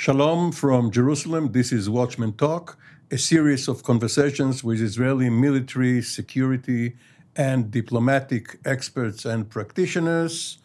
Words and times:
Shalom 0.00 0.50
from 0.50 0.90
Jerusalem. 0.90 1.52
This 1.52 1.72
is 1.72 1.90
Watchmen 1.90 2.32
Talk, 2.32 2.78
a 3.10 3.18
series 3.18 3.68
of 3.68 3.82
conversations 3.82 4.64
with 4.64 4.80
Israeli 4.80 5.28
military, 5.28 6.00
security, 6.00 6.96
and 7.36 7.70
diplomatic 7.70 8.58
experts 8.64 9.26
and 9.26 9.50
practitioners. 9.50 10.56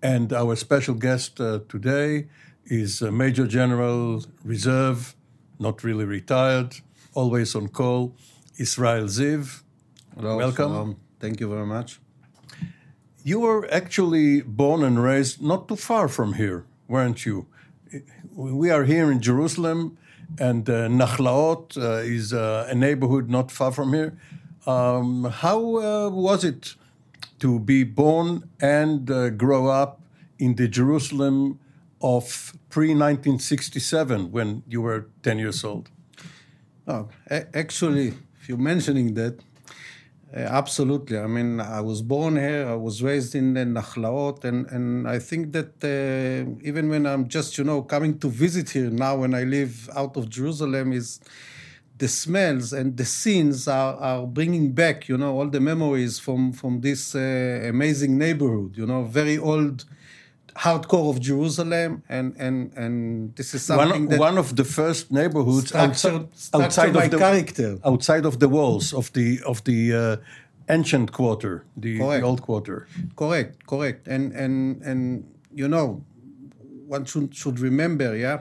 And 0.00 0.32
our 0.32 0.54
special 0.54 0.94
guest 0.94 1.40
uh, 1.40 1.58
today 1.68 2.28
is 2.66 3.02
uh, 3.02 3.10
Major 3.10 3.48
General 3.48 4.22
Reserve, 4.44 5.16
not 5.58 5.82
really 5.82 6.04
retired, 6.04 6.76
always 7.14 7.56
on 7.56 7.66
call, 7.70 8.14
Israel 8.58 9.06
Ziv. 9.06 9.62
Hello, 10.14 10.36
Welcome. 10.36 10.70
Shalom. 10.70 10.96
Thank 11.18 11.40
you 11.40 11.48
very 11.48 11.66
much. 11.66 11.98
You 13.24 13.40
were 13.40 13.68
actually 13.72 14.42
born 14.42 14.84
and 14.84 15.02
raised 15.02 15.42
not 15.42 15.66
too 15.66 15.74
far 15.74 16.06
from 16.06 16.34
here, 16.34 16.64
weren't 16.86 17.26
you? 17.26 17.48
We 18.34 18.70
are 18.70 18.84
here 18.84 19.10
in 19.12 19.20
Jerusalem, 19.20 19.96
and 20.38 20.68
uh, 20.68 20.88
Nachlaot 20.88 21.76
uh, 21.76 22.02
is 22.02 22.32
uh, 22.32 22.66
a 22.68 22.74
neighborhood 22.74 23.30
not 23.30 23.50
far 23.50 23.70
from 23.72 23.92
here. 23.92 24.18
Um, 24.66 25.24
how 25.24 25.58
uh, 25.76 26.10
was 26.10 26.44
it 26.44 26.74
to 27.38 27.60
be 27.60 27.84
born 27.84 28.48
and 28.60 29.10
uh, 29.10 29.30
grow 29.30 29.68
up 29.68 30.00
in 30.38 30.56
the 30.56 30.66
Jerusalem 30.66 31.60
of 32.00 32.54
pre 32.70 32.88
1967 32.88 34.32
when 34.32 34.62
you 34.66 34.82
were 34.82 35.06
10 35.22 35.38
years 35.38 35.62
old? 35.62 35.90
Oh, 36.86 37.08
actually, 37.30 38.14
if 38.40 38.48
you're 38.48 38.58
mentioning 38.58 39.14
that, 39.14 39.38
absolutely. 40.34 41.18
I 41.18 41.26
mean, 41.26 41.60
I 41.60 41.80
was 41.80 42.02
born 42.02 42.36
here. 42.36 42.66
I 42.68 42.74
was 42.74 43.02
raised 43.02 43.34
in 43.34 43.54
the 43.54 43.60
Nachlaot, 43.60 44.44
and, 44.44 44.66
and 44.66 45.08
I 45.08 45.18
think 45.18 45.52
that 45.52 45.72
uh, 45.84 46.50
even 46.62 46.88
when 46.88 47.06
I'm 47.06 47.28
just, 47.28 47.56
you 47.58 47.64
know, 47.64 47.82
coming 47.82 48.18
to 48.18 48.28
visit 48.28 48.70
here 48.70 48.90
now, 48.90 49.16
when 49.16 49.34
I 49.34 49.44
live 49.44 49.88
out 49.94 50.16
of 50.16 50.28
Jerusalem, 50.28 50.92
is 50.92 51.20
the 51.96 52.08
smells 52.08 52.72
and 52.72 52.96
the 52.96 53.04
scenes 53.04 53.68
are, 53.68 53.94
are 53.96 54.26
bringing 54.26 54.72
back, 54.72 55.08
you 55.08 55.16
know, 55.16 55.38
all 55.38 55.48
the 55.48 55.60
memories 55.60 56.18
from 56.18 56.52
from 56.52 56.80
this 56.80 57.14
uh, 57.14 57.66
amazing 57.68 58.18
neighborhood. 58.18 58.76
You 58.76 58.86
know, 58.86 59.04
very 59.04 59.38
old, 59.38 59.84
hardcore 60.56 61.10
of 61.10 61.20
Jerusalem, 61.20 62.02
and 62.08 62.34
and 62.38 62.72
and 62.76 63.34
this 63.36 63.54
is 63.54 63.62
something 63.64 63.90
One, 63.90 64.08
that 64.08 64.20
one 64.20 64.38
of 64.38 64.56
the 64.56 64.64
first 64.64 65.10
neighborhoods 65.10 65.68
structured, 65.68 66.12
outside, 66.12 66.36
structured 66.36 66.64
outside 66.64 66.96
of 66.96 67.10
the 67.10 67.18
character. 67.18 67.78
outside 67.84 68.24
of 68.24 68.38
the 68.38 68.48
walls 68.48 68.92
of 68.92 69.12
the 69.12 69.40
of 69.44 69.62
the 69.64 69.92
uh, 69.92 70.16
ancient 70.68 71.12
quarter, 71.12 71.64
the, 71.76 71.98
the 71.98 72.22
old 72.22 72.42
quarter. 72.42 72.86
Correct, 73.16 73.66
correct. 73.66 74.08
And 74.08 74.32
and 74.32 74.82
and 74.82 75.24
you 75.52 75.68
know, 75.68 76.04
one 76.86 77.04
should 77.04 77.34
should 77.34 77.58
remember, 77.60 78.16
yeah. 78.16 78.40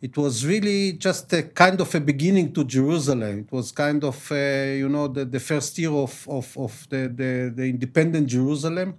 It 0.00 0.18
was 0.18 0.44
really 0.44 0.92
just 0.92 1.32
a 1.32 1.42
kind 1.44 1.80
of 1.80 1.94
a 1.94 2.00
beginning 2.00 2.52
to 2.52 2.64
Jerusalem. 2.64 3.46
It 3.46 3.50
was 3.50 3.72
kind 3.72 4.04
of, 4.04 4.30
uh, 4.30 4.34
you 4.82 4.86
know, 4.86 5.08
the, 5.08 5.24
the 5.24 5.40
first 5.40 5.78
year 5.78 5.92
of, 5.92 6.28
of, 6.28 6.54
of 6.58 6.86
the, 6.90 7.08
the, 7.08 7.50
the 7.56 7.64
independent 7.64 8.26
Jerusalem. 8.26 8.96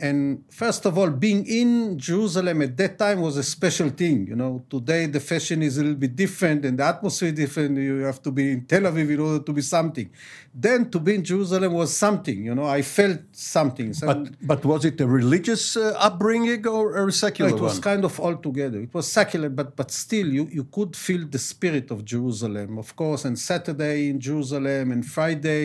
And 0.00 0.44
first 0.50 0.86
of 0.86 0.96
all, 0.98 1.10
being 1.10 1.44
in 1.46 1.98
Jerusalem 1.98 2.62
at 2.62 2.76
that 2.78 2.98
time 2.98 3.20
was 3.20 3.36
a 3.36 3.42
special 3.42 3.90
thing. 3.90 4.26
You 4.26 4.36
know, 4.36 4.64
today 4.70 5.06
the 5.06 5.20
fashion 5.20 5.62
is 5.62 5.76
a 5.78 5.82
little 5.82 5.98
bit 6.06 6.16
different 6.16 6.64
and 6.64 6.78
the 6.78 6.84
atmosphere 6.84 7.32
different. 7.32 7.76
You 7.76 7.98
have 8.10 8.22
to 8.22 8.30
be 8.30 8.44
in 8.52 8.64
Tel 8.64 8.82
Aviv 8.82 9.10
in 9.16 9.20
order 9.20 9.44
to 9.44 9.52
be 9.52 9.62
something. 9.62 10.08
Then 10.54 10.90
to 10.90 10.98
be 10.98 11.14
in 11.16 11.22
Jerusalem 11.24 11.72
was 11.74 11.96
something. 11.96 12.44
You 12.48 12.54
know, 12.54 12.64
I 12.78 12.82
felt 12.82 13.20
something. 13.32 13.92
Some- 13.92 14.08
But 14.08 14.46
but 14.52 14.60
was 14.64 14.84
it 14.90 15.00
a 15.00 15.06
religious 15.06 15.76
uh, 15.76 15.94
upbringing 16.08 16.66
or, 16.66 16.84
or 16.98 17.02
a 17.02 17.06
no, 17.06 17.10
secular 17.10 17.50
it 17.50 17.60
was 17.60 17.74
one? 17.74 17.82
kind 17.82 18.04
of 18.04 18.18
all 18.18 18.36
together. 18.48 18.78
It 18.80 18.92
was 18.98 19.06
secular, 19.20 19.48
but 19.50 19.76
but 19.76 19.90
still, 19.90 20.28
you, 20.38 20.44
you 20.58 20.64
could 20.76 20.92
feel 21.06 21.22
the 21.36 21.38
spirit 21.52 21.90
of 21.90 21.98
Jerusalem, 22.04 22.78
of 22.78 22.88
course. 22.96 23.22
And 23.28 23.38
Saturday 23.38 24.08
in 24.10 24.18
Jerusalem, 24.28 24.90
and 24.94 25.04
Friday, 25.16 25.62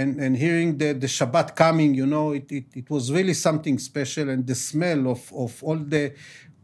and 0.00 0.10
and 0.24 0.36
hearing 0.36 0.78
the, 0.78 0.92
the 0.92 1.06
Shabbat 1.16 1.48
coming, 1.56 1.94
you 1.94 2.06
know, 2.14 2.32
it, 2.32 2.46
it 2.58 2.66
it 2.80 2.90
was 2.90 3.04
really 3.12 3.34
something 3.34 3.78
special. 3.78 4.28
And 4.30 4.46
the 4.46 4.54
smell 4.54 5.02
of 5.14 5.20
of 5.44 5.62
all 5.62 5.76
the 5.78 6.04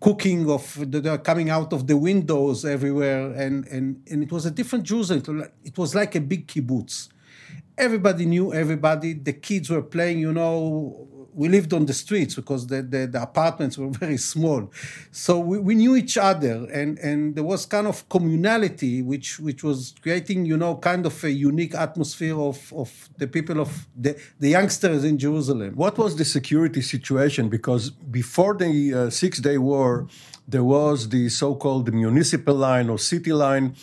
cooking 0.00 0.50
of 0.50 0.65
the, 0.93 1.00
the 1.00 1.19
coming 1.19 1.48
out 1.50 1.72
of 1.72 1.87
the 1.87 1.97
windows 1.97 2.65
everywhere, 2.65 3.22
and 3.44 3.66
and 3.69 3.87
and 4.10 4.22
it 4.22 4.31
was 4.32 4.44
a 4.47 4.50
different 4.50 4.84
Jerusalem. 4.84 5.21
It 5.22 5.28
was 5.28 5.38
like- 5.41 5.54
It 5.71 5.78
was 5.78 5.94
like 6.00 6.12
a 6.15 6.21
big 6.32 6.47
kibbutz 6.47 7.09
everybody 7.78 8.26
knew 8.26 8.53
everybody. 8.53 9.15
The 9.15 9.32
kids 9.32 9.71
were 9.71 9.82
playing, 9.82 10.19
you 10.21 10.32
know. 10.32 11.09
We 11.34 11.48
lived 11.48 11.72
on 11.72 11.87
the 11.87 11.94
streets 11.94 12.34
because 12.34 12.66
the, 12.66 12.82
the, 12.82 13.06
the 13.06 13.22
apartments 13.22 13.78
were 13.78 13.88
very 14.04 14.16
small. 14.16 14.70
So 15.10 15.38
we, 15.38 15.59
we 15.59 15.75
knew 15.75 15.97
each 15.97 16.19
other 16.19 16.69
and, 16.72 16.98
and 16.98 17.34
there 17.34 17.44
was 17.44 17.66
kind 17.66 17.87
of 17.87 18.09
communality 18.09 19.04
which 19.04 19.38
which 19.41 19.62
was 19.65 19.94
creating, 20.03 20.47
you 20.47 20.56
know, 20.56 20.76
kind 20.76 21.06
of 21.06 21.25
a 21.25 21.31
unique 21.31 21.75
atmosphere 21.75 22.38
of, 22.38 22.72
of 22.72 23.09
the 23.19 23.26
people 23.26 23.60
of 23.60 23.87
the, 23.97 24.21
the 24.38 24.50
youngsters 24.50 25.04
in 25.04 25.19
Jerusalem. 25.19 25.75
What 25.75 25.98
was 25.98 26.16
the 26.16 26.25
security 26.25 26.82
situation? 26.82 27.48
Because 27.48 27.91
before 27.91 28.54
the 28.54 28.94
uh, 28.94 29.10
Six 29.10 29.38
Day 29.41 29.59
War, 29.59 30.06
there 30.47 30.65
was 30.65 31.09
the 31.09 31.28
so 31.28 31.54
called 31.54 31.92
municipal 31.92 32.54
line 32.54 32.88
or 32.91 32.98
city 32.98 33.32
line, 33.32 33.75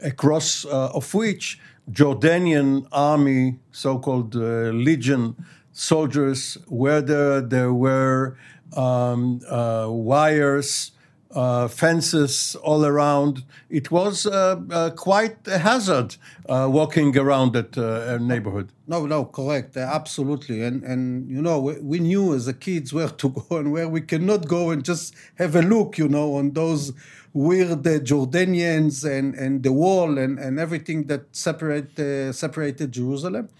across 0.00 0.64
uh, 0.64 0.90
of 0.94 1.12
which 1.14 1.58
Jordanian 1.90 2.86
army, 2.92 3.58
so 3.72 3.98
called 3.98 4.36
uh, 4.36 4.70
legion 4.86 5.36
soldiers, 5.78 6.58
whether 6.66 7.40
there. 7.40 7.72
Were 7.72 8.36
um, 8.76 9.40
uh, 9.48 9.86
wires. 9.88 10.92
Uh, 11.30 11.68
fences 11.68 12.56
all 12.62 12.86
around. 12.86 13.44
It 13.68 13.90
was 13.90 14.24
uh, 14.24 14.62
uh, 14.70 14.90
quite 14.92 15.46
a 15.46 15.58
hazard 15.58 16.16
uh, 16.48 16.68
walking 16.72 17.18
around 17.18 17.52
that 17.52 17.76
uh, 17.76 18.16
neighborhood. 18.16 18.72
No, 18.86 19.04
no, 19.04 19.26
correct, 19.26 19.76
absolutely, 19.76 20.62
and 20.62 20.82
and 20.82 21.28
you 21.30 21.42
know 21.42 21.60
we, 21.60 21.78
we 21.80 21.98
knew 21.98 22.34
as 22.34 22.48
a 22.48 22.54
kids 22.54 22.94
where 22.94 23.10
to 23.10 23.28
go 23.28 23.58
and 23.58 23.72
where 23.72 23.90
we 23.90 24.00
cannot 24.00 24.48
go 24.48 24.70
and 24.70 24.82
just 24.82 25.14
have 25.34 25.54
a 25.54 25.60
look, 25.60 25.98
you 25.98 26.08
know, 26.08 26.36
on 26.36 26.52
those 26.52 26.94
weird 27.34 27.82
Jordanians 27.82 29.04
and 29.04 29.34
and 29.34 29.62
the 29.62 29.72
wall 29.72 30.16
and 30.16 30.38
and 30.38 30.58
everything 30.58 31.08
that 31.08 31.24
separate 31.32 31.94
separated 32.34 32.90
Jerusalem. 32.92 33.50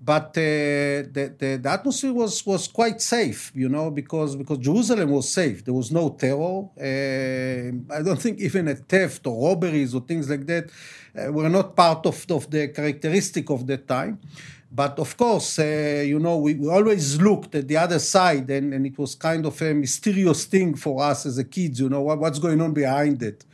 But 0.00 0.28
uh, 0.38 1.10
the, 1.12 1.34
the 1.38 1.58
the 1.62 1.70
atmosphere 1.70 2.12
was 2.12 2.46
was 2.46 2.68
quite 2.68 3.00
safe, 3.02 3.50
you 3.54 3.68
know, 3.68 3.90
because 3.90 4.36
because 4.36 4.58
Jerusalem 4.58 5.10
was 5.10 5.32
safe. 5.32 5.64
There 5.64 5.74
was 5.74 5.90
no 5.90 6.10
terror. 6.10 6.68
Uh, 6.78 7.94
I 7.98 8.02
don't 8.02 8.20
think 8.24 8.40
even 8.40 8.68
a 8.68 8.76
theft 8.76 9.26
or 9.26 9.48
robberies 9.48 9.94
or 9.94 10.00
things 10.02 10.30
like 10.30 10.46
that 10.46 10.70
uh, 11.18 11.32
were 11.32 11.48
not 11.48 11.74
part 11.74 12.06
of, 12.06 12.24
of 12.30 12.48
the 12.50 12.68
characteristic 12.68 13.50
of 13.50 13.66
that 13.66 13.88
time. 13.88 14.20
But 14.70 14.98
of 14.98 15.16
course, 15.16 15.58
uh, 15.58 16.04
you 16.06 16.18
know, 16.18 16.36
we, 16.38 16.54
we 16.54 16.68
always 16.68 17.20
looked 17.20 17.54
at 17.54 17.66
the 17.66 17.78
other 17.78 17.98
side, 17.98 18.50
and, 18.50 18.74
and 18.74 18.86
it 18.86 18.98
was 18.98 19.14
kind 19.14 19.46
of 19.46 19.60
a 19.62 19.72
mysterious 19.72 20.44
thing 20.44 20.74
for 20.74 21.02
us 21.02 21.24
as 21.24 21.38
a 21.38 21.44
kids, 21.44 21.80
you 21.80 21.88
know, 21.88 22.02
what, 22.02 22.18
what's 22.18 22.38
going 22.38 22.60
on 22.60 22.74
behind 22.74 23.22
it. 23.22 23.44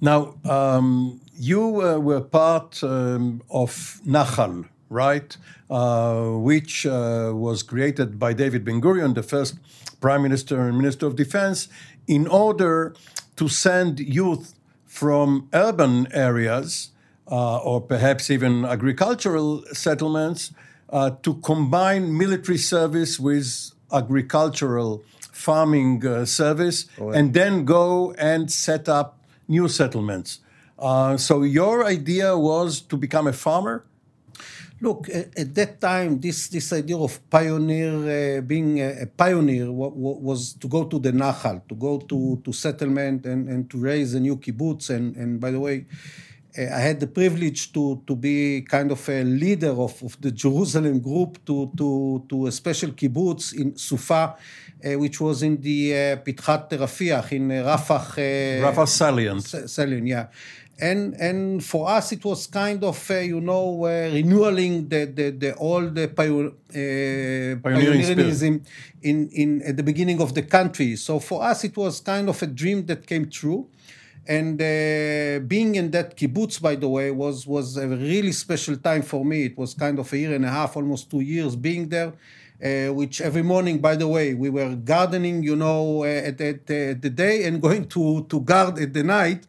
Now, 0.00 0.36
um, 0.44 1.20
you 1.34 1.82
uh, 1.82 1.98
were 1.98 2.22
part 2.22 2.82
um, 2.82 3.42
of 3.50 4.00
Nachal, 4.06 4.66
right? 4.88 5.36
Uh, 5.70 6.30
which 6.30 6.86
uh, 6.86 7.32
was 7.34 7.62
created 7.62 8.18
by 8.18 8.32
David 8.32 8.64
Ben 8.64 8.80
Gurion, 8.80 9.14
the 9.14 9.22
first 9.22 9.58
prime 10.00 10.22
minister 10.22 10.68
and 10.68 10.76
minister 10.76 11.06
of 11.06 11.16
defense, 11.16 11.68
in 12.06 12.26
order 12.26 12.94
to 13.36 13.48
send 13.48 14.00
youth 14.00 14.54
from 14.86 15.48
urban 15.52 16.08
areas 16.12 16.90
uh, 17.30 17.58
or 17.58 17.80
perhaps 17.80 18.30
even 18.30 18.64
agricultural 18.64 19.62
settlements 19.72 20.52
uh, 20.90 21.10
to 21.22 21.34
combine 21.34 22.16
military 22.16 22.58
service 22.58 23.20
with 23.20 23.70
agricultural 23.92 25.04
farming 25.30 26.04
uh, 26.06 26.24
service 26.24 26.86
and 27.14 27.34
then 27.34 27.64
go 27.64 28.12
and 28.14 28.50
set 28.50 28.88
up 28.88 29.18
new 29.46 29.68
settlements. 29.68 30.40
Uh, 30.78 31.16
so 31.16 31.42
your 31.42 31.84
idea 31.84 32.36
was 32.36 32.80
to 32.80 32.96
become 32.96 33.26
a 33.26 33.32
farmer? 33.32 33.84
Look, 34.80 35.08
at 35.08 35.54
that 35.56 35.80
time, 35.80 36.20
this, 36.20 36.48
this 36.48 36.72
idea 36.72 36.96
of 36.96 37.28
pioneer, 37.28 38.38
uh, 38.38 38.40
being 38.42 38.80
a, 38.80 39.02
a 39.02 39.06
pioneer, 39.06 39.72
was 39.72 40.52
to 40.54 40.68
go 40.68 40.84
to 40.84 41.00
the 41.00 41.10
Nahal, 41.10 41.66
to 41.68 41.74
go 41.74 41.98
to, 41.98 42.40
to 42.44 42.52
settlement 42.52 43.26
and, 43.26 43.48
and 43.48 43.68
to 43.70 43.78
raise 43.78 44.14
a 44.14 44.20
new 44.20 44.36
kibbutz. 44.36 44.90
And, 44.90 45.16
and 45.16 45.40
by 45.40 45.50
the 45.50 45.58
way, 45.58 45.86
uh, 46.56 46.62
I 46.62 46.78
had 46.78 47.00
the 47.00 47.08
privilege 47.08 47.72
to, 47.72 48.02
to 48.06 48.14
be 48.14 48.62
kind 48.62 48.92
of 48.92 49.08
a 49.08 49.24
leader 49.24 49.70
of, 49.70 50.00
of 50.00 50.20
the 50.20 50.30
Jerusalem 50.30 51.00
group 51.00 51.44
to, 51.46 51.72
to, 51.76 52.24
to 52.28 52.46
a 52.46 52.52
special 52.52 52.90
kibbutz 52.92 53.54
in 53.54 53.76
Sufa, 53.76 54.36
uh, 54.84 54.96
which 54.96 55.20
was 55.20 55.42
in 55.42 55.60
the 55.60 55.92
uh, 55.92 56.16
Pitchat 56.18 56.70
Rafiach, 56.70 57.32
in 57.32 57.50
uh, 57.50 57.64
Rafah. 57.64 58.62
Rafah 58.62 58.86
Salient. 58.86 59.42
Salient, 59.68 60.06
yeah 60.06 60.26
and 60.80 61.14
and 61.14 61.64
for 61.64 61.88
us 61.88 62.12
it 62.12 62.24
was 62.24 62.46
kind 62.46 62.84
of 62.84 63.10
uh, 63.10 63.14
you 63.14 63.40
know 63.40 63.84
uh, 63.84 64.10
renewing 64.12 64.88
the 64.88 65.06
the, 65.06 65.30
the 65.30 65.54
old 65.56 65.98
uh, 65.98 66.06
pioneering 66.08 66.56
pioneerism 67.60 68.64
in 69.02 69.28
in 69.30 69.62
at 69.62 69.76
the 69.76 69.82
beginning 69.82 70.20
of 70.20 70.34
the 70.34 70.42
country. 70.42 70.94
So 70.96 71.18
for 71.18 71.42
us 71.42 71.64
it 71.64 71.76
was 71.76 72.00
kind 72.00 72.28
of 72.28 72.40
a 72.42 72.46
dream 72.46 72.86
that 72.86 73.06
came 73.06 73.28
true. 73.28 73.68
And 74.26 74.60
uh, 74.60 75.40
being 75.46 75.76
in 75.76 75.90
that 75.92 76.14
kibbutz, 76.14 76.60
by 76.60 76.74
the 76.76 76.88
way, 76.88 77.10
was 77.10 77.46
was 77.46 77.78
a 77.78 77.88
really 77.88 78.32
special 78.32 78.76
time 78.76 79.00
for 79.00 79.24
me. 79.24 79.44
It 79.46 79.56
was 79.56 79.72
kind 79.72 79.98
of 79.98 80.12
a 80.12 80.18
year 80.18 80.34
and 80.34 80.44
a 80.44 80.50
half, 80.50 80.76
almost 80.76 81.10
two 81.10 81.20
years, 81.20 81.56
being 81.56 81.88
there. 81.88 82.12
Uh, 82.62 82.92
which 82.92 83.20
every 83.20 83.42
morning, 83.42 83.78
by 83.78 83.94
the 83.94 84.08
way, 84.08 84.34
we 84.34 84.50
were 84.50 84.74
gardening, 84.74 85.44
you 85.44 85.54
know, 85.54 86.02
uh, 86.02 86.06
at, 86.06 86.40
at, 86.40 86.68
at, 86.68 87.00
the 87.00 87.08
day 87.08 87.44
and 87.44 87.62
going 87.66 87.86
to, 87.86 88.24
to 88.24 88.40
guard 88.40 88.76
at 88.80 88.92
the 88.92 89.04
night. 89.04 89.46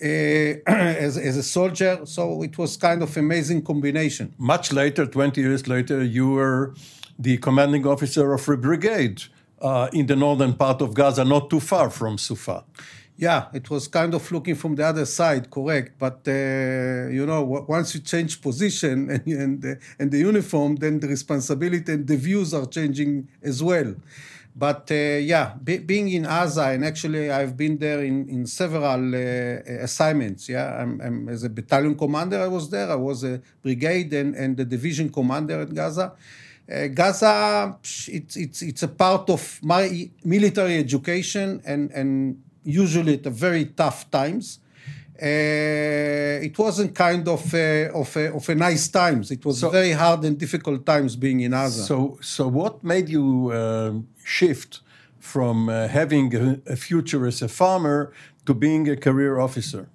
Uh, 0.00 0.60
as, 0.66 1.16
as 1.16 1.36
a 1.36 1.42
soldier. 1.42 2.00
So 2.04 2.42
it 2.42 2.56
was 2.56 2.76
kind 2.76 3.02
of 3.02 3.16
amazing 3.16 3.62
combination. 3.62 4.32
Much 4.38 4.72
later, 4.72 5.06
20 5.06 5.40
years 5.40 5.66
later, 5.66 6.04
you 6.04 6.30
were 6.30 6.74
the 7.18 7.38
commanding 7.38 7.84
officer 7.86 8.32
of 8.32 8.48
a 8.48 8.56
brigade 8.56 9.22
uh, 9.60 9.88
in 9.92 10.06
the 10.06 10.14
northern 10.14 10.54
part 10.54 10.80
of 10.82 10.94
Gaza, 10.94 11.24
not 11.24 11.50
too 11.50 11.60
far 11.60 11.90
from 11.90 12.16
Sufa. 12.16 12.64
Yeah, 13.16 13.46
it 13.52 13.68
was 13.68 13.88
kind 13.88 14.14
of 14.14 14.30
looking 14.30 14.54
from 14.54 14.76
the 14.76 14.84
other 14.84 15.04
side, 15.04 15.50
correct. 15.50 15.98
But 15.98 16.20
uh, 16.28 17.08
you 17.10 17.26
know, 17.26 17.42
once 17.66 17.92
you 17.96 18.00
change 18.00 18.40
position 18.40 19.10
and 19.10 19.26
and, 19.26 19.64
uh, 19.64 19.74
and 19.98 20.12
the 20.12 20.18
uniform, 20.18 20.76
then 20.76 21.00
the 21.00 21.08
responsibility 21.08 21.92
and 21.92 22.06
the 22.06 22.16
views 22.16 22.54
are 22.54 22.66
changing 22.66 23.28
as 23.42 23.60
well. 23.60 23.96
But 24.54 24.90
uh, 24.90 24.94
yeah, 24.94 25.54
be, 25.62 25.78
being 25.78 26.08
in 26.08 26.24
Gaza, 26.24 26.70
and 26.70 26.84
actually 26.84 27.30
I've 27.30 27.56
been 27.56 27.78
there 27.78 28.02
in, 28.02 28.28
in 28.28 28.46
several 28.46 29.14
uh, 29.14 29.82
assignments. 29.84 30.48
Yeah, 30.48 30.82
I'm, 30.82 31.00
I'm, 31.00 31.28
as 31.28 31.44
a 31.44 31.48
battalion 31.48 31.96
commander, 31.96 32.40
I 32.40 32.48
was 32.48 32.68
there. 32.68 32.90
I 32.90 32.96
was 32.96 33.22
a 33.22 33.40
brigade 33.62 34.12
and, 34.14 34.34
and 34.34 34.56
the 34.56 34.64
division 34.64 35.10
commander 35.10 35.60
at 35.60 35.72
Gaza. 35.72 36.12
Uh, 36.70 36.88
Gaza, 36.88 37.76
it's, 37.82 38.36
it's, 38.36 38.62
it's 38.62 38.82
a 38.82 38.88
part 38.88 39.30
of 39.30 39.60
my 39.62 40.10
military 40.24 40.76
education 40.76 41.62
and, 41.64 41.90
and 41.92 42.42
usually 42.64 43.14
at 43.14 43.24
very 43.26 43.66
tough 43.66 44.10
times. 44.10 44.58
Uh, 45.20 46.44
it 46.46 46.56
wasn't 46.56 46.94
kind 46.94 47.26
of 47.26 47.52
a, 47.52 47.88
of 47.88 48.16
a, 48.16 48.32
of 48.32 48.48
a 48.48 48.54
nice 48.54 48.86
times. 48.86 49.32
It 49.32 49.44
was 49.44 49.58
so, 49.58 49.70
very 49.70 49.90
hard 49.90 50.24
and 50.24 50.38
difficult 50.38 50.86
times 50.86 51.16
being 51.16 51.40
in 51.40 51.50
Gaza. 51.50 51.82
So, 51.82 52.18
so 52.20 52.46
what 52.46 52.84
made 52.84 53.08
you 53.08 53.50
uh, 53.50 53.94
shift 54.28 54.80
from 55.18 55.68
uh, 55.68 55.88
having 55.88 56.34
a, 56.34 56.60
a, 56.74 56.76
future 56.76 57.26
as 57.26 57.42
a 57.42 57.48
farmer 57.48 58.12
to 58.46 58.54
being 58.54 58.88
a 58.88 58.96
career 58.96 59.38
officer? 59.40 59.88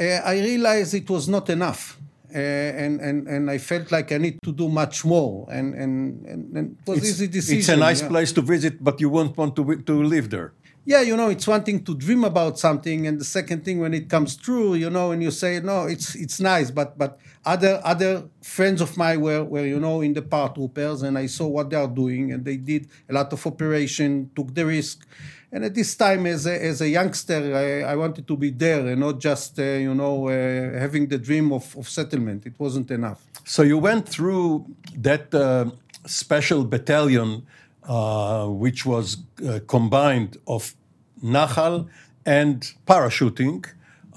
Uh, 0.00 0.04
I 0.04 0.34
realized 0.40 0.94
it 0.94 1.08
was 1.10 1.28
not 1.28 1.48
enough. 1.50 1.98
Uh, 2.34 2.38
and, 2.38 3.00
and, 3.00 3.28
and 3.28 3.50
I 3.50 3.58
felt 3.58 3.92
like 3.92 4.10
I 4.10 4.18
need 4.18 4.38
to 4.42 4.52
do 4.52 4.68
much 4.68 5.04
more. 5.04 5.46
And, 5.50 5.74
and, 5.74 6.24
and, 6.24 6.76
it 6.78 6.90
was 6.90 6.98
it's, 6.98 7.08
easy 7.08 7.26
decision. 7.26 7.58
It's 7.58 7.68
a 7.68 7.76
nice 7.76 8.00
yeah. 8.00 8.08
place 8.08 8.32
to 8.32 8.40
visit, 8.40 8.82
but 8.82 9.00
you 9.02 9.10
won't 9.10 9.36
want 9.36 9.54
to, 9.56 9.76
to 9.76 10.02
live 10.02 10.30
there 10.30 10.54
yeah, 10.84 11.00
you 11.00 11.16
know, 11.16 11.28
it's 11.28 11.46
one 11.46 11.62
thing 11.62 11.84
to 11.84 11.94
dream 11.94 12.24
about 12.24 12.58
something, 12.58 13.06
and 13.06 13.20
the 13.20 13.24
second 13.24 13.64
thing 13.64 13.78
when 13.78 13.94
it 13.94 14.08
comes 14.08 14.36
true, 14.36 14.74
you 14.74 14.90
know, 14.90 15.12
and 15.12 15.22
you 15.22 15.30
say, 15.30 15.60
no, 15.60 15.86
it's 15.86 16.14
it's 16.16 16.40
nice, 16.40 16.70
but 16.70 16.98
but 16.98 17.20
other 17.44 17.80
other 17.84 18.24
friends 18.42 18.80
of 18.80 18.96
mine 18.96 19.20
were 19.20 19.44
were 19.44 19.64
you 19.64 19.78
know 19.78 20.00
in 20.00 20.12
the 20.12 20.22
paratroopers, 20.22 21.04
and 21.04 21.16
I 21.16 21.26
saw 21.26 21.46
what 21.46 21.70
they 21.70 21.76
are 21.76 21.86
doing, 21.86 22.32
and 22.32 22.44
they 22.44 22.56
did 22.56 22.88
a 23.08 23.12
lot 23.12 23.32
of 23.32 23.46
operation, 23.46 24.30
took 24.34 24.52
the 24.54 24.66
risk, 24.66 25.06
and 25.52 25.64
at 25.64 25.74
this 25.74 25.94
time 25.94 26.26
as 26.26 26.46
a 26.46 26.64
as 26.64 26.80
a 26.80 26.88
youngster, 26.88 27.54
I, 27.54 27.92
I 27.92 27.96
wanted 27.96 28.26
to 28.26 28.36
be 28.36 28.50
there 28.50 28.86
and 28.88 29.00
not 29.00 29.20
just 29.20 29.58
uh, 29.60 29.62
you 29.62 29.94
know 29.94 30.28
uh, 30.28 30.78
having 30.78 31.06
the 31.06 31.18
dream 31.18 31.52
of, 31.52 31.76
of 31.76 31.88
settlement. 31.88 32.44
It 32.46 32.54
wasn't 32.58 32.90
enough. 32.90 33.24
So 33.44 33.62
you 33.62 33.78
went 33.78 34.08
through 34.08 34.66
that 34.96 35.32
uh, 35.34 35.66
special 36.06 36.64
battalion 36.64 37.46
uh, 37.88 38.46
which 38.46 38.86
was 38.86 39.18
uh, 39.46 39.60
combined 39.66 40.36
of 40.46 40.74
Nahal 41.22 41.88
and 42.24 42.72
parachuting, 42.86 43.66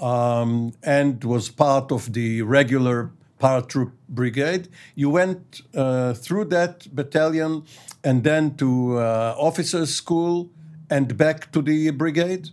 um, 0.00 0.72
and 0.82 1.22
was 1.24 1.48
part 1.48 1.90
of 1.90 2.12
the 2.12 2.42
regular 2.42 3.10
paratroop 3.40 3.92
brigade. 4.08 4.68
You 4.94 5.10
went 5.10 5.62
uh, 5.74 6.14
through 6.14 6.46
that 6.46 6.94
battalion 6.94 7.64
and 8.04 8.24
then 8.24 8.56
to 8.56 8.98
uh, 8.98 9.34
officers' 9.38 9.94
school 9.94 10.50
and 10.88 11.16
back 11.16 11.52
to 11.52 11.62
the 11.62 11.90
brigade? 11.90 12.50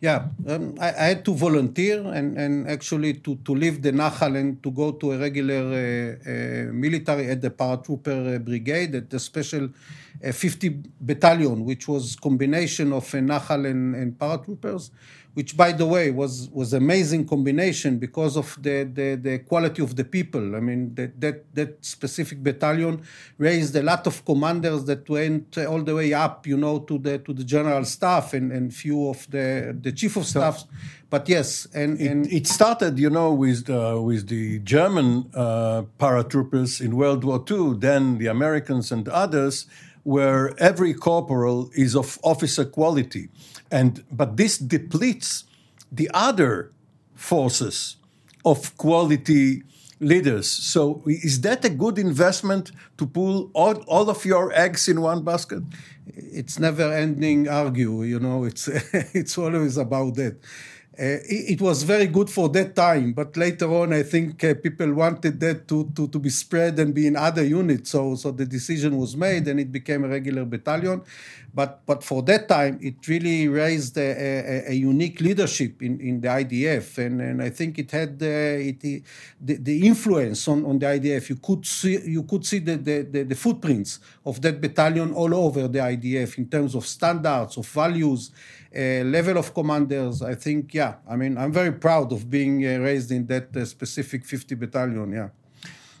Yeah, 0.00 0.28
um, 0.48 0.74
I, 0.80 0.88
I, 0.88 1.04
had 1.14 1.24
to 1.26 1.34
volunteer 1.34 2.00
and, 2.12 2.36
and 2.36 2.68
actually 2.68 3.14
to, 3.14 3.36
to 3.36 3.54
leave 3.54 3.82
the 3.82 3.92
Nahal 3.92 4.36
and 4.36 4.62
to 4.62 4.70
go 4.70 4.92
to 4.92 5.12
a 5.12 5.18
regular 5.18 5.62
uh, 5.62 6.30
uh, 6.30 6.72
military 6.72 7.28
at 7.28 7.40
the 7.40 7.50
paratrooper 7.50 8.36
uh, 8.36 8.38
brigade 8.38 8.94
at 8.94 9.08
the 9.10 9.18
special 9.18 9.68
uh, 10.24 10.32
50 10.32 10.82
battalion, 11.00 11.64
which 11.64 11.88
was 11.88 12.16
combination 12.16 12.92
of 12.92 13.04
Nahal 13.12 13.66
and, 13.70 13.94
and 13.94 14.18
paratroopers 14.18 14.90
which 15.34 15.56
by 15.56 15.72
the 15.72 15.86
way 15.86 16.10
was 16.10 16.48
was 16.50 16.72
amazing 16.72 17.26
combination 17.26 17.98
because 17.98 18.36
of 18.36 18.56
the, 18.60 18.84
the, 18.84 19.14
the 19.14 19.38
quality 19.40 19.82
of 19.82 19.96
the 19.96 20.04
people. 20.04 20.56
I 20.56 20.60
mean 20.60 20.94
that, 20.94 21.20
that 21.20 21.54
that 21.54 21.84
specific 21.84 22.42
battalion 22.42 23.02
raised 23.38 23.74
a 23.76 23.82
lot 23.82 24.06
of 24.06 24.24
commanders 24.24 24.84
that 24.84 25.08
went 25.08 25.56
all 25.58 25.82
the 25.82 25.94
way 25.94 26.12
up, 26.12 26.46
you 26.46 26.56
know, 26.56 26.80
to 26.80 26.98
the 26.98 27.18
to 27.18 27.32
the 27.32 27.44
general 27.44 27.84
staff 27.84 28.34
and, 28.34 28.52
and 28.52 28.74
few 28.74 29.08
of 29.08 29.30
the 29.30 29.76
the 29.80 29.92
chief 29.92 30.16
of 30.16 30.26
staff. 30.26 30.58
So 30.60 30.66
but 31.12 31.28
yes, 31.28 31.68
and, 31.74 32.00
it, 32.00 32.10
and 32.10 32.32
it 32.32 32.46
started, 32.46 32.98
you 32.98 33.10
know, 33.10 33.34
with 33.34 33.66
the, 33.66 34.00
with 34.00 34.28
the 34.28 34.60
German 34.60 35.30
uh, 35.34 35.82
paratroopers 35.98 36.80
in 36.80 36.96
World 36.96 37.22
War 37.22 37.44
II, 37.50 37.74
then 37.76 38.16
the 38.16 38.28
Americans 38.28 38.90
and 38.90 39.06
others, 39.10 39.66
where 40.04 40.58
every 40.58 40.94
corporal 40.94 41.70
is 41.74 41.94
of 41.94 42.18
officer 42.22 42.64
quality 42.64 43.28
and 43.72 44.04
but 44.10 44.36
this 44.36 44.58
depletes 44.58 45.44
the 45.90 46.10
other 46.14 46.70
forces 47.14 47.96
of 48.44 48.76
quality 48.76 49.62
leaders. 50.00 50.48
So 50.50 51.02
is 51.06 51.40
that 51.42 51.64
a 51.64 51.70
good 51.70 51.98
investment 51.98 52.72
to 52.98 53.06
pull 53.06 53.50
all, 53.54 53.76
all 53.86 54.10
of 54.10 54.24
your 54.24 54.52
eggs 54.52 54.88
in 54.88 55.00
one 55.00 55.22
basket? 55.24 55.62
It's 56.06 56.58
never 56.58 56.92
ending 56.92 57.48
argue, 57.48 58.02
you 58.02 58.18
know, 58.20 58.44
it's 58.44 58.68
it's 59.14 59.38
always 59.38 59.76
about 59.76 60.14
that. 60.16 60.36
Uh, 60.98 61.16
it, 61.24 61.52
it, 61.52 61.60
was 61.62 61.84
very 61.84 62.06
good 62.06 62.28
for 62.28 62.50
that 62.50 62.76
time, 62.76 63.14
but 63.14 63.34
later 63.34 63.64
on, 63.72 63.94
I 63.94 64.02
think 64.02 64.44
uh, 64.44 64.52
people 64.52 64.92
wanted 64.92 65.40
that 65.40 65.66
to, 65.68 65.90
to, 65.96 66.06
to 66.06 66.18
be 66.18 66.28
spread 66.28 66.78
and 66.78 66.92
be 66.92 67.06
in 67.06 67.16
other 67.16 67.42
units. 67.42 67.90
So, 67.90 68.14
so 68.14 68.30
the 68.30 68.44
decision 68.44 68.98
was 68.98 69.16
made, 69.16 69.48
and 69.48 69.58
it 69.58 69.72
became 69.72 70.04
a 70.04 70.08
regular 70.08 70.44
battalion. 70.44 71.00
But 71.54 71.80
but 71.86 72.02
for 72.02 72.22
that 72.22 72.48
time, 72.48 72.78
it 72.82 73.06
really 73.08 73.48
raised 73.48 73.96
a, 73.98 74.68
a, 74.68 74.70
a 74.70 74.74
unique 74.74 75.20
leadership 75.20 75.82
in, 75.82 76.00
in 76.00 76.20
the 76.20 76.28
IDF, 76.28 76.98
and, 76.98 77.20
and 77.20 77.42
I 77.42 77.50
think 77.50 77.78
it 77.78 77.90
had 77.90 78.22
uh, 78.22 78.26
it, 78.26 78.80
the, 78.80 79.02
the 79.40 79.86
influence 79.86 80.48
on, 80.48 80.64
on 80.64 80.78
the 80.78 80.86
IDF. 80.86 81.28
You 81.28 81.36
could 81.36 81.66
see 81.66 82.00
you 82.06 82.22
could 82.22 82.46
see 82.46 82.58
the, 82.58 82.76
the, 82.76 83.02
the, 83.02 83.22
the 83.24 83.34
footprints 83.34 83.98
of 84.24 84.40
that 84.42 84.60
battalion 84.60 85.12
all 85.12 85.34
over 85.34 85.68
the 85.68 85.78
IDF 85.78 86.38
in 86.38 86.48
terms 86.48 86.74
of 86.74 86.86
standards, 86.86 87.56
of 87.56 87.66
values. 87.66 88.30
Uh, 88.74 89.04
level 89.04 89.36
of 89.36 89.52
commanders, 89.52 90.22
I 90.22 90.34
think, 90.34 90.72
yeah. 90.72 90.94
I 91.06 91.16
mean, 91.16 91.36
I'm 91.36 91.52
very 91.52 91.72
proud 91.72 92.10
of 92.10 92.30
being 92.30 92.64
uh, 92.64 92.78
raised 92.78 93.10
in 93.10 93.26
that 93.26 93.54
uh, 93.54 93.66
specific 93.66 94.24
50 94.24 94.54
battalion, 94.54 95.12
yeah. 95.12 95.28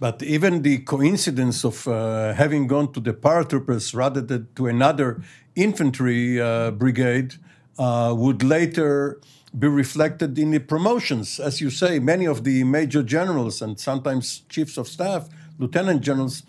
But 0.00 0.22
even 0.22 0.62
the 0.62 0.78
coincidence 0.78 1.64
of 1.64 1.86
uh, 1.86 2.32
having 2.32 2.66
gone 2.66 2.92
to 2.94 3.00
the 3.00 3.12
paratroopers 3.12 3.94
rather 3.94 4.22
than 4.22 4.48
to 4.56 4.68
another 4.68 5.22
infantry 5.54 6.40
uh, 6.40 6.70
brigade 6.70 7.34
would 7.78 8.42
later 8.42 9.20
be 9.56 9.68
reflected 9.68 10.38
in 10.38 10.50
the 10.52 10.58
promotions. 10.58 11.38
As 11.38 11.60
you 11.60 11.68
say, 11.68 11.98
many 11.98 12.26
of 12.26 12.42
the 12.42 12.64
major 12.64 13.02
generals 13.02 13.60
and 13.60 13.78
sometimes 13.78 14.42
chiefs 14.48 14.78
of 14.78 14.88
staff, 14.88 15.28
lieutenant 15.58 16.00
generals, 16.00 16.42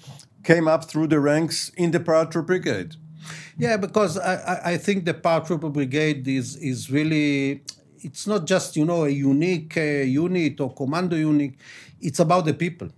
came 0.44 0.68
up 0.68 0.86
through 0.86 1.08
the 1.08 1.20
ranks 1.20 1.70
in 1.76 1.92
the 1.92 2.00
paratroop 2.00 2.46
brigade. 2.46 2.96
Yeah, 3.58 3.78
because 3.78 4.18
I, 4.18 4.74
I 4.74 4.78
think 4.78 5.06
the 5.06 5.14
paratrooper 5.14 5.72
brigade 5.72 6.28
is 6.28 6.56
is 6.58 6.90
really 6.92 7.62
it's 8.02 8.28
not 8.28 8.46
just 8.46 8.76
you 8.76 8.86
know 8.86 9.06
a 9.06 9.10
unique 9.10 9.78
uh, 9.78 9.82
unit 10.26 10.60
or 10.60 10.74
commando 10.74 11.16
unit. 11.16 11.54
It's 12.02 12.20
about 12.20 12.46
the 12.46 12.54
people 12.54 12.90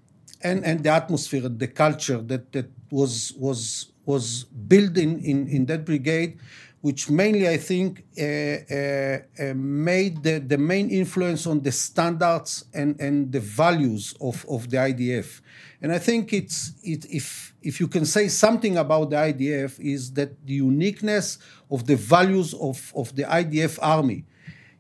and, 0.42 0.64
and 0.66 0.84
the 0.84 0.90
atmosphere, 0.90 1.42
the 1.48 1.68
culture 1.68 2.18
that, 2.18 2.52
that 2.54 2.70
was 2.92 3.34
was 3.38 3.92
was 4.06 4.44
built 4.44 4.98
in, 4.98 5.20
in, 5.24 5.48
in 5.48 5.66
that 5.66 5.84
brigade, 5.84 6.38
which 6.86 7.10
mainly 7.10 7.50
I 7.50 7.58
think 7.58 8.04
uh, 8.16 8.24
uh, 8.24 9.18
uh, 9.40 9.54
made 9.56 10.22
the, 10.22 10.38
the 10.38 10.60
main 10.60 10.92
influence 10.92 11.48
on 11.48 11.62
the 11.62 11.72
standards 11.72 12.66
and, 12.76 13.02
and 13.02 13.32
the 13.32 13.40
values 13.40 14.14
of, 14.22 14.46
of 14.48 14.70
the 14.70 14.78
IDF. 14.78 15.42
And 15.82 15.92
I 15.92 15.98
think 15.98 16.32
it's 16.32 16.74
it, 16.84 17.06
if 17.10 17.56
if 17.64 17.80
you 17.80 17.88
can 17.88 18.06
say 18.06 18.28
something 18.28 18.78
about 18.78 19.10
the 19.10 19.16
IDF 19.16 19.80
is 19.80 20.14
that 20.14 20.46
the 20.46 20.54
uniqueness 20.54 21.40
of 21.72 21.88
the 21.88 21.96
values 21.96 22.54
of, 22.54 22.94
of 22.96 23.16
the 23.16 23.24
IDF 23.24 23.80
army 23.82 24.24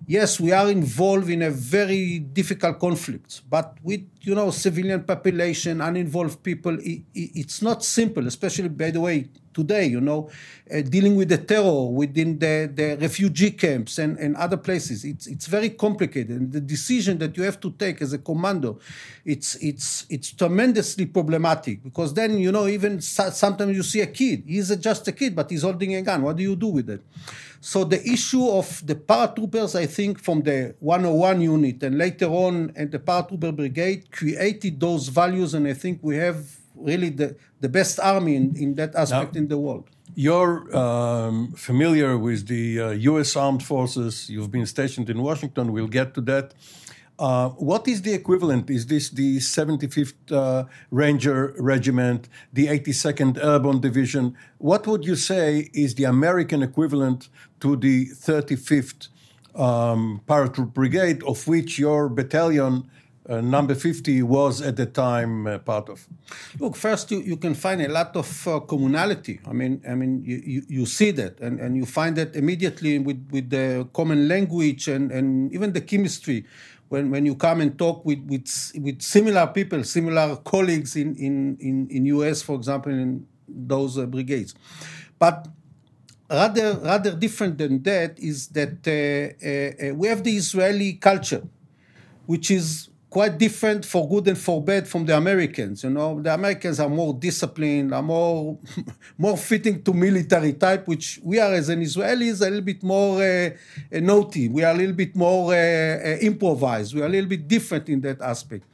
yes, 0.07 0.39
we 0.39 0.51
are 0.51 0.69
involved 0.69 1.29
in 1.29 1.41
a 1.41 1.49
very 1.49 2.19
difficult 2.19 2.79
conflict, 2.79 3.41
but 3.49 3.77
with 3.81 4.07
you 4.25 4.35
know 4.35 4.51
civilian 4.51 5.03
population, 5.03 5.81
uninvolved 5.81 6.41
people, 6.43 6.77
it, 6.79 7.03
it, 7.13 7.31
it's 7.35 7.61
not 7.61 7.83
simple. 7.83 8.27
Especially 8.27 8.69
by 8.69 8.91
the 8.91 9.01
way, 9.01 9.29
today, 9.55 9.85
you 9.85 10.01
know, 10.01 10.29
uh, 10.71 10.81
dealing 10.81 11.15
with 11.15 11.29
the 11.29 11.37
terror 11.37 11.85
within 11.85 12.37
the, 12.37 12.69
the 12.71 12.97
refugee 12.99 13.51
camps 13.51 13.97
and, 13.97 14.17
and 14.19 14.35
other 14.35 14.57
places. 14.57 15.05
It's 15.05 15.25
it's 15.27 15.47
very 15.47 15.69
complicated, 15.69 16.29
and 16.29 16.51
the 16.51 16.61
decision 16.61 17.17
that 17.19 17.35
you 17.37 17.43
have 17.43 17.59
to 17.61 17.71
take 17.71 18.01
as 18.01 18.13
a 18.13 18.19
commando, 18.19 18.79
it's 19.23 19.55
it's 19.55 20.05
it's 20.09 20.31
tremendously 20.33 21.05
problematic 21.05 21.83
because 21.83 22.13
then 22.13 22.37
you 22.37 22.51
know 22.51 22.67
even 22.67 23.01
sometimes 23.01 23.75
you 23.75 23.83
see 23.83 24.01
a 24.01 24.07
kid, 24.07 24.43
he's 24.45 24.75
just 24.77 25.07
a 25.07 25.11
kid, 25.11 25.35
but 25.35 25.49
he's 25.49 25.63
holding 25.63 25.95
a 25.95 26.01
gun. 26.01 26.21
What 26.21 26.35
do 26.35 26.43
you 26.43 26.55
do 26.55 26.67
with 26.67 26.89
it? 26.89 27.01
So 27.61 27.83
the 27.83 27.99
issue 28.07 28.47
of 28.47 28.85
the 28.85 28.93
paratroopers, 28.93 29.73
I 29.73 29.87
think, 29.87 30.21
from 30.21 30.43
the 30.43 30.75
101 30.81 31.41
unit 31.41 31.81
and 31.81 31.97
later 31.97 32.27
on 32.27 32.71
at 32.75 32.91
the 32.91 32.99
paratrooper 32.99 33.55
brigade 33.55 34.11
created 34.19 34.79
those 34.79 35.03
values, 35.09 35.53
and 35.53 35.67
I 35.67 35.73
think 35.73 35.99
we 36.01 36.15
have 36.17 36.37
really 36.75 37.09
the, 37.09 37.35
the 37.59 37.69
best 37.69 37.99
army 37.99 38.35
in, 38.35 38.55
in 38.55 38.75
that 38.75 38.95
aspect 38.95 39.33
now, 39.33 39.39
in 39.41 39.47
the 39.47 39.57
world. 39.57 39.89
You're 40.15 40.75
um, 40.75 41.51
familiar 41.69 42.17
with 42.17 42.47
the 42.47 42.65
uh, 42.79 42.89
U.S. 43.11 43.35
Armed 43.35 43.63
Forces. 43.63 44.29
You've 44.29 44.51
been 44.51 44.65
stationed 44.65 45.09
in 45.09 45.21
Washington. 45.21 45.71
We'll 45.71 45.93
get 45.99 46.13
to 46.15 46.21
that. 46.21 46.53
Uh, 47.17 47.49
what 47.71 47.87
is 47.87 48.01
the 48.01 48.13
equivalent? 48.13 48.69
Is 48.69 48.87
this 48.87 49.09
the 49.09 49.37
75th 49.37 50.13
uh, 50.31 50.65
Ranger 50.91 51.55
Regiment, 51.57 52.27
the 52.51 52.67
82nd 52.67 53.41
Airborne 53.41 53.79
Division? 53.79 54.35
What 54.57 54.85
would 54.87 55.05
you 55.05 55.15
say 55.15 55.69
is 55.73 55.95
the 55.95 56.03
American 56.05 56.61
equivalent 56.61 57.29
to 57.61 57.77
the 57.77 58.07
35th 58.07 59.07
um, 59.55 60.21
Paratroop 60.27 60.73
Brigade, 60.73 61.23
of 61.23 61.47
which 61.47 61.79
your 61.79 62.09
battalion 62.09 62.89
uh, 63.27 63.41
number 63.41 63.73
50 63.73 64.21
was 64.23 64.61
at 64.61 64.75
the 64.75 64.85
time 64.85 65.47
uh, 65.47 65.57
part 65.59 65.89
of? 65.89 66.07
Look, 66.59 66.75
first 66.75 67.11
you, 67.11 67.21
you 67.21 67.37
can 67.37 67.55
find 67.55 67.81
a 67.81 67.89
lot 67.89 68.15
of 68.15 68.47
uh, 68.47 68.59
commonality. 68.59 69.39
I 69.47 69.53
mean, 69.53 69.81
I 69.87 69.95
mean, 69.95 70.23
you, 70.23 70.41
you, 70.45 70.63
you, 70.67 70.85
see 70.85 71.11
that, 71.11 71.39
and, 71.39 71.59
and 71.59 71.75
you 71.75 71.85
find 71.85 72.15
that 72.17 72.35
immediately 72.35 72.99
with, 72.99 73.27
with 73.31 73.49
the 73.49 73.87
common 73.93 74.27
language 74.27 74.87
and, 74.87 75.11
and 75.11 75.51
even 75.53 75.73
the 75.73 75.81
chemistry. 75.81 76.45
When, 76.87 77.09
when 77.09 77.25
you 77.25 77.33
come 77.35 77.61
and 77.61 77.77
talk 77.79 78.05
with, 78.05 78.19
with, 78.27 78.47
with 78.79 79.01
similar 79.01 79.47
people, 79.47 79.83
similar 79.83 80.35
colleagues 80.35 80.95
in, 80.95 81.15
in, 81.15 81.57
in, 81.59 81.87
in 81.89 82.05
US, 82.05 82.43
for 82.43 82.55
example, 82.55 82.91
in 82.91 83.25
those 83.47 83.97
uh, 83.97 84.05
brigades. 84.05 84.53
But 85.17 85.47
rather 86.29 86.77
rather 86.77 87.15
different 87.15 87.57
than 87.57 87.81
that 87.83 88.17
is 88.19 88.47
that 88.49 88.85
uh, 88.87 89.87
uh, 89.89 89.95
we 89.95 90.07
have 90.07 90.23
the 90.23 90.35
Israeli 90.35 90.93
culture, 90.93 91.43
which 92.25 92.51
is 92.51 92.89
quite 93.15 93.37
different 93.37 93.85
for 93.85 94.09
good 94.09 94.27
and 94.27 94.37
for 94.37 94.61
bad 94.61 94.85
from 94.85 95.05
the 95.05 95.15
Americans. 95.15 95.85
You 95.85 95.89
know, 95.89 96.21
the 96.21 96.33
Americans 96.33 96.81
are 96.81 96.89
more 96.89 97.13
disciplined, 97.13 97.93
are 97.93 98.03
more 98.03 98.59
more 99.17 99.37
fitting 99.37 99.81
to 99.83 99.93
military 99.93 100.51
type, 100.51 100.85
which 100.85 101.21
we 101.23 101.39
are 101.39 101.53
as 101.53 101.69
an 101.69 101.81
Israelis 101.81 102.41
a 102.41 102.49
little 102.49 102.59
bit 102.59 102.83
more 102.83 103.23
uh, 103.23 103.51
naughty. 104.01 104.49
We 104.49 104.65
are 104.65 104.73
a 104.73 104.77
little 104.77 104.97
bit 105.03 105.15
more 105.15 105.53
uh, 105.53 105.55
uh, 105.55 106.17
improvised. 106.29 106.93
We 106.93 107.03
are 107.03 107.05
a 107.05 107.09
little 107.15 107.29
bit 107.29 107.47
different 107.47 107.87
in 107.87 108.01
that 108.01 108.19
aspect. 108.19 108.65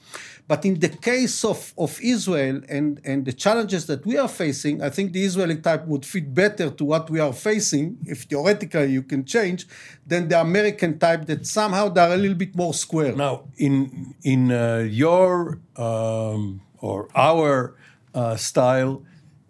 But 0.51 0.65
in 0.65 0.81
the 0.81 0.89
case 0.89 1.45
of, 1.45 1.73
of 1.77 1.97
Israel 2.01 2.59
and, 2.67 2.99
and 3.05 3.23
the 3.23 3.31
challenges 3.31 3.85
that 3.85 4.05
we 4.05 4.17
are 4.17 4.27
facing, 4.27 4.81
I 4.81 4.89
think 4.89 5.13
the 5.13 5.23
Israeli 5.23 5.55
type 5.55 5.87
would 5.87 6.05
fit 6.05 6.33
better 6.33 6.69
to 6.69 6.83
what 6.83 7.09
we 7.09 7.21
are 7.21 7.31
facing, 7.31 7.85
if 8.05 8.23
theoretically 8.23 8.91
you 8.91 9.01
can 9.01 9.23
change, 9.23 9.65
than 10.05 10.27
the 10.27 10.41
American 10.41 10.99
type 10.99 11.25
that 11.27 11.47
somehow 11.47 11.87
they're 11.87 12.11
a 12.11 12.17
little 12.17 12.35
bit 12.35 12.53
more 12.53 12.73
square. 12.73 13.15
Now, 13.15 13.45
in, 13.55 14.13
in 14.23 14.51
uh, 14.51 14.79
your 14.89 15.59
um, 15.77 16.59
or 16.79 17.07
our 17.15 17.73
uh, 18.13 18.35
style, 18.35 19.03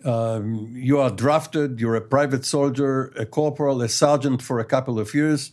um, 0.05 0.69
you 0.75 0.99
are 0.99 1.09
drafted, 1.09 1.79
you're 1.81 1.95
a 1.95 2.07
private 2.15 2.45
soldier, 2.45 3.11
a 3.17 3.25
corporal, 3.25 3.81
a 3.81 3.89
sergeant 3.89 4.43
for 4.43 4.59
a 4.59 4.65
couple 4.65 4.99
of 4.99 5.15
years. 5.15 5.51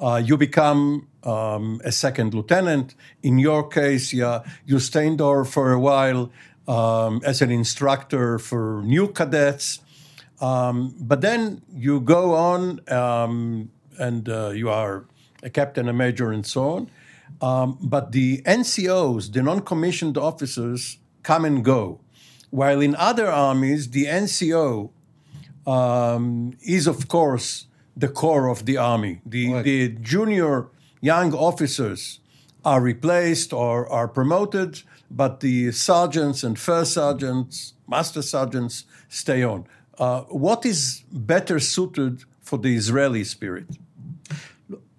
Uh, 0.00 0.16
you 0.24 0.36
become 0.36 1.06
um, 1.24 1.80
a 1.84 1.92
second 1.92 2.32
lieutenant. 2.32 2.94
In 3.22 3.38
your 3.38 3.68
case, 3.68 4.12
yeah, 4.12 4.42
you 4.64 4.78
stayed 4.78 5.18
there 5.18 5.44
for 5.44 5.72
a 5.72 5.78
while 5.78 6.30
um, 6.66 7.20
as 7.24 7.42
an 7.42 7.50
instructor 7.50 8.38
for 8.38 8.82
new 8.84 9.08
cadets. 9.08 9.80
Um, 10.40 10.94
but 10.98 11.20
then 11.20 11.62
you 11.74 12.00
go 12.00 12.34
on 12.34 12.80
um, 12.88 13.70
and 13.98 14.28
uh, 14.28 14.50
you 14.50 14.70
are 14.70 15.04
a 15.42 15.50
captain, 15.50 15.88
a 15.88 15.92
major, 15.92 16.32
and 16.32 16.46
so 16.46 16.70
on. 16.70 16.90
Um, 17.42 17.78
but 17.82 18.12
the 18.12 18.42
NCOs, 18.42 19.32
the 19.32 19.42
non 19.42 19.60
commissioned 19.60 20.16
officers, 20.16 20.98
come 21.22 21.44
and 21.44 21.64
go. 21.64 22.00
While 22.50 22.80
in 22.80 22.96
other 22.96 23.28
armies, 23.28 23.90
the 23.90 24.06
NCO 24.06 24.90
um, 25.66 26.56
is, 26.62 26.86
of 26.86 27.08
course, 27.08 27.66
the 28.00 28.08
core 28.08 28.48
of 28.48 28.64
the 28.64 28.76
army. 28.76 29.20
The, 29.26 29.52
right. 29.52 29.64
the 29.64 29.88
junior 29.88 30.68
young 31.00 31.34
officers 31.34 32.20
are 32.64 32.80
replaced 32.80 33.52
or 33.52 33.88
are 33.90 34.08
promoted, 34.08 34.82
but 35.10 35.40
the 35.40 35.72
sergeants 35.72 36.42
and 36.42 36.58
first 36.58 36.92
sergeants, 36.94 37.74
master 37.86 38.22
sergeants 38.22 38.84
stay 39.08 39.42
on. 39.42 39.66
Uh, 39.98 40.22
what 40.46 40.64
is 40.64 41.04
better 41.12 41.58
suited 41.58 42.24
for 42.40 42.58
the 42.58 42.74
Israeli 42.74 43.24
spirit? 43.24 43.66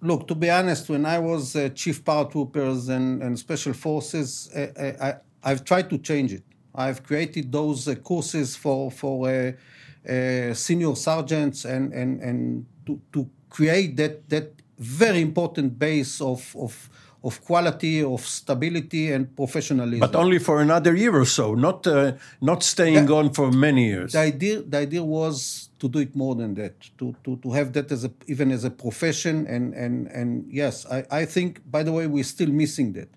Look, 0.01 0.27
to 0.27 0.36
be 0.36 0.50
honest, 0.50 0.89
when 0.89 1.05
I 1.05 1.20
was 1.20 1.55
uh, 1.55 1.70
chief 1.70 2.03
paratroopers 2.03 2.89
and, 2.89 3.22
and 3.24 3.38
special 3.38 3.74
forces, 3.74 4.50
uh, 4.55 4.60
uh 4.60 5.13
I, 5.43 5.50
have 5.50 5.63
tried 5.63 5.89
to 5.89 5.98
change 5.98 6.34
it. 6.34 6.43
I've 6.74 7.01
created 7.03 7.51
those 7.51 7.88
uh, 7.88 7.96
courses 7.96 8.55
for 8.55 8.91
for 8.91 9.27
uh, 9.27 10.53
senior 10.53 10.96
sergeants 10.96 11.65
and 11.65 11.93
and 11.93 12.22
and 12.22 12.65
to, 12.86 13.00
to 13.14 13.30
create 13.50 13.98
that 13.98 14.30
that 14.30 14.62
very 14.82 15.22
important 15.22 15.78
base 15.78 16.20
of, 16.20 16.56
of, 16.58 16.90
of 17.24 17.44
quality, 17.46 18.04
of 18.04 18.26
stability, 18.26 19.12
and 19.12 19.36
professionalism. 19.36 20.00
But 20.00 20.16
only 20.16 20.40
for 20.40 20.60
another 20.60 20.96
year 20.96 21.16
or 21.16 21.26
so, 21.26 21.54
not 21.54 21.86
uh, 21.86 22.14
not 22.42 22.64
staying 22.64 23.06
the, 23.06 23.16
on 23.16 23.32
for 23.32 23.52
many 23.52 23.86
years. 23.86 24.14
The 24.14 24.20
idea, 24.20 24.62
the 24.64 24.80
idea 24.80 25.04
was 25.04 25.70
to 25.80 25.88
do 25.88 26.00
it 26.00 26.16
more 26.16 26.36
than 26.36 26.56
that, 26.56 26.74
to, 26.98 27.16
to, 27.24 27.38
to 27.38 27.52
have 27.52 27.74
that 27.74 27.92
as 27.92 28.06
a, 28.06 28.12
even 28.28 28.52
as 28.52 28.64
a 28.64 28.72
profession. 28.72 29.46
And, 29.48 29.74
and, 29.74 30.08
and 30.08 30.46
yes, 30.52 30.86
I, 30.86 31.06
I 31.12 31.26
think, 31.26 31.62
by 31.70 31.84
the 31.84 31.92
way, 31.92 32.08
we're 32.08 32.24
still 32.24 32.50
missing 32.50 32.94
that. 32.94 33.10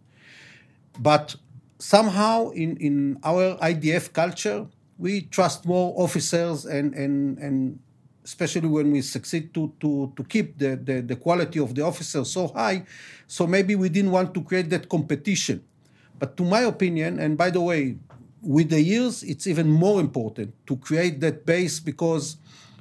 But 0.99 1.37
somehow 1.79 2.51
in, 2.51 2.77
in 2.77 3.19
our 3.25 3.57
IDF 3.59 4.13
culture, 4.13 4.67
we 4.99 5.23
trust 5.23 5.67
more 5.67 5.95
officers 5.97 6.65
and, 6.65 6.95
and, 6.95 7.39
and 7.39 7.81
especially 8.25 8.69
when 8.69 8.91
we 8.91 9.03
succeed 9.03 9.53
to, 9.55 9.73
to, 9.81 10.13
to 10.17 10.25
keep 10.25 10.59
the, 10.59 10.77
the, 10.77 11.03
the 11.03 11.17
quality 11.17 11.61
of 11.61 11.75
the 11.75 11.83
officers 11.83 12.31
so 12.31 12.49
high. 12.49 12.85
So 13.27 13.47
maybe 13.47 13.75
we 13.75 13.89
didn't 13.91 14.11
want 14.11 14.33
to 14.35 14.43
create 14.43 14.71
that 14.71 14.89
competition. 14.89 15.63
But 16.19 16.37
to 16.39 16.43
my 16.43 16.61
opinion, 16.61 17.19
and 17.19 17.37
by 17.37 17.51
the 17.51 17.61
way, 17.61 17.97
with 18.41 18.71
the 18.71 18.81
years, 18.81 19.23
it's 19.23 19.47
even 19.47 19.71
more 19.71 20.01
important 20.01 20.55
to 20.67 20.77
create 20.77 21.21
that 21.21 21.45
base 21.45 21.81
because 21.81 22.37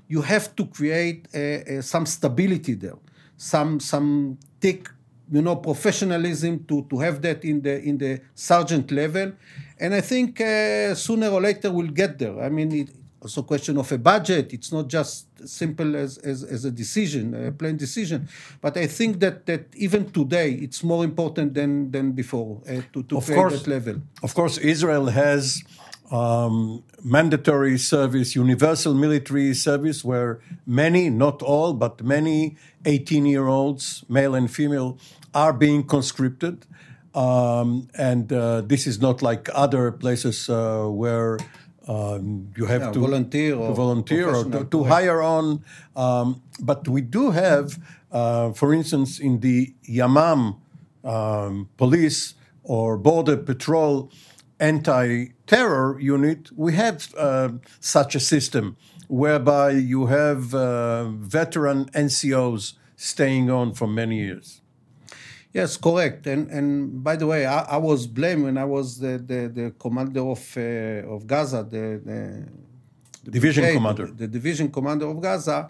you 0.07 0.21
have 0.21 0.55
to 0.55 0.65
create 0.65 1.27
a, 1.33 1.77
a, 1.77 1.81
some 1.81 2.05
stability 2.05 2.73
there, 2.75 2.97
some 3.37 3.79
some 3.79 4.37
thick, 4.59 4.89
you 5.31 5.41
know, 5.41 5.55
professionalism 5.55 6.65
to, 6.65 6.85
to 6.89 6.99
have 6.99 7.21
that 7.21 7.43
in 7.43 7.61
the 7.61 7.81
in 7.81 7.97
the 7.97 8.21
sergeant 8.35 8.91
level, 8.91 9.31
and 9.79 9.93
I 9.95 10.01
think 10.01 10.39
uh, 10.41 10.93
sooner 10.95 11.29
or 11.29 11.41
later 11.41 11.71
we'll 11.71 11.87
get 11.87 12.19
there. 12.19 12.39
I 12.41 12.49
mean, 12.49 12.71
it, 12.73 12.89
also 13.21 13.41
question 13.43 13.77
of 13.77 13.91
a 13.91 13.97
budget. 13.97 14.53
It's 14.53 14.71
not 14.71 14.87
just 14.89 15.27
simple 15.45 15.95
as, 15.95 16.17
as, 16.19 16.43
as 16.43 16.65
a 16.65 16.71
decision, 16.71 17.33
a 17.47 17.51
plain 17.51 17.77
decision. 17.77 18.27
But 18.61 18.77
I 18.77 18.87
think 18.87 19.19
that, 19.19 19.45
that 19.45 19.67
even 19.75 20.11
today, 20.11 20.51
it's 20.53 20.83
more 20.83 21.03
important 21.03 21.53
than, 21.53 21.91
than 21.91 22.11
before 22.11 22.61
uh, 22.67 22.81
to, 22.93 23.03
to 23.03 23.17
of 23.17 23.25
create 23.25 23.37
course, 23.37 23.63
that 23.63 23.67
level. 23.69 24.01
Of 24.21 24.33
course, 24.33 24.57
Israel 24.57 25.07
has 25.07 25.63
um, 26.11 26.83
mandatory 27.03 27.77
service, 27.77 28.35
universal 28.35 28.93
military 28.93 29.53
service, 29.53 30.03
where 30.03 30.39
many, 30.65 31.09
not 31.09 31.41
all, 31.41 31.73
but 31.73 32.03
many 32.03 32.55
18 32.85 33.25
year 33.25 33.47
olds, 33.47 34.03
male 34.07 34.35
and 34.35 34.51
female, 34.51 34.97
are 35.33 35.53
being 35.53 35.83
conscripted. 35.83 36.65
Um, 37.15 37.89
and 37.95 38.31
uh, 38.33 38.61
this 38.61 38.87
is 38.87 38.99
not 38.99 39.21
like 39.21 39.49
other 39.53 39.91
places 39.91 40.49
uh, 40.49 40.85
where 40.85 41.37
um, 41.87 42.51
you 42.55 42.65
have 42.65 42.81
Yeah, 42.81 42.91
to 42.91 42.99
volunteer 42.99 43.55
or 43.55 43.69
to 43.69 43.73
volunteer 43.73 44.29
or 44.29 44.43
to, 44.45 44.65
to 44.65 44.83
hire 44.83 45.21
on. 45.21 45.63
Um, 45.95 46.41
but 46.59 46.87
we 46.87 47.01
do 47.01 47.31
have, 47.31 47.77
uh, 48.11 48.51
for 48.51 48.73
instance, 48.73 49.19
in 49.19 49.39
the 49.39 49.73
Yamam 49.87 50.57
um, 51.03 51.69
police 51.77 52.35
or 52.63 52.97
border 52.97 53.37
patrol 53.37 54.09
anti-terror 54.59 55.99
unit, 55.99 56.49
we 56.55 56.73
have 56.73 57.13
uh, 57.17 57.49
such 57.79 58.15
a 58.15 58.19
system 58.19 58.77
whereby 59.07 59.71
you 59.71 60.05
have 60.05 60.55
uh, 60.55 61.09
veteran 61.09 61.85
NCOs 61.91 62.73
staying 62.95 63.51
on 63.51 63.73
for 63.73 63.87
many 63.87 64.19
years. 64.19 64.61
Yes, 65.53 65.77
correct. 65.77 66.25
And 66.25 66.49
and 66.49 67.03
by 67.03 67.15
the 67.15 67.27
way, 67.27 67.45
I, 67.45 67.61
I 67.75 67.77
was 67.77 68.07
blamed 68.07 68.43
when 68.43 68.57
I 68.57 68.65
was 68.65 68.97
the, 68.97 69.19
the, 69.19 69.39
the 69.59 69.71
commander 69.79 70.21
of 70.21 70.41
uh, 70.57 71.13
of 71.13 71.27
Gaza, 71.27 71.63
the, 71.63 72.01
the, 72.03 72.19
the 73.23 73.31
Division 73.31 73.63
brigade, 73.63 73.77
commander. 73.77 74.07
the 74.07 74.27
division 74.27 74.71
commander 74.71 75.05
of 75.07 75.21
Gaza, 75.21 75.69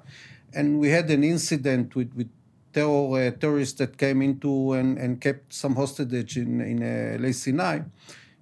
and 0.53 0.79
we 0.79 0.87
had 0.89 1.09
an 1.11 1.23
incident 1.23 1.95
with 1.95 2.13
with 2.15 2.29
terror 2.71 3.27
uh, 3.27 3.31
terrorists 3.31 3.77
that 3.79 3.97
came 3.97 4.21
into 4.21 4.71
and, 4.73 4.97
and 4.97 5.19
kept 5.19 5.53
some 5.53 5.75
hostage 5.75 6.37
in 6.37 6.61
in 6.61 6.81
uh, 6.81 7.17
Elei 7.17 7.33
Sinai, 7.33 7.79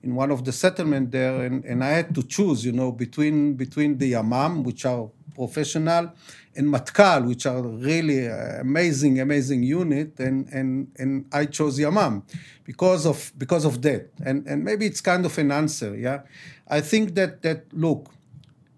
in 0.03 0.13
one 0.13 0.29
of 0.29 0.45
the 0.45 0.51
settlement 0.51 1.09
there, 1.11 1.43
and, 1.43 1.65
and 1.65 1.83
I 1.83 1.89
had 1.89 2.13
to 2.15 2.23
choose, 2.23 2.63
you 2.63 2.71
know, 2.71 2.91
between 2.91 3.55
between 3.55 3.97
the 3.97 4.13
Yamam, 4.13 4.63
which 4.63 4.85
are 4.85 5.09
professional, 5.33 6.11
and 6.55 6.67
Matkal, 6.67 7.27
which 7.27 7.45
are 7.45 7.61
really 7.61 8.27
amazing, 8.27 9.19
amazing 9.19 9.63
unit, 9.63 10.19
and 10.19 10.47
and 10.49 10.91
and 10.97 11.25
I 11.31 11.45
chose 11.45 11.79
Yamam 11.79 12.23
because 12.63 13.05
of 13.05 13.31
because 13.37 13.65
of 13.65 13.81
that, 13.83 14.09
and 14.25 14.45
and 14.47 14.63
maybe 14.63 14.85
it's 14.85 15.01
kind 15.01 15.25
of 15.25 15.37
an 15.37 15.51
answer, 15.51 15.95
yeah. 15.95 16.21
I 16.67 16.81
think 16.81 17.15
that 17.15 17.41
that 17.41 17.65
look, 17.73 18.09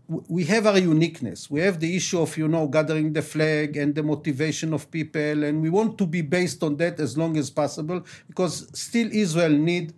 we 0.07 0.45
have 0.45 0.67
our 0.67 0.77
uniqueness. 0.77 1.49
We 1.49 1.61
have 1.61 1.79
the 1.79 1.95
issue 1.95 2.21
of 2.21 2.37
you 2.37 2.47
know 2.47 2.67
gathering 2.67 3.13
the 3.13 3.21
flag 3.21 3.77
and 3.77 3.95
the 3.95 4.03
motivation 4.03 4.73
of 4.73 4.89
people, 4.91 5.43
and 5.43 5.61
we 5.61 5.69
want 5.69 5.97
to 5.97 6.05
be 6.05 6.21
based 6.21 6.63
on 6.63 6.77
that 6.77 6.99
as 6.99 7.17
long 7.17 7.37
as 7.37 7.49
possible 7.49 8.05
because 8.27 8.67
still 8.77 9.09
Israel 9.11 9.51
need 9.51 9.93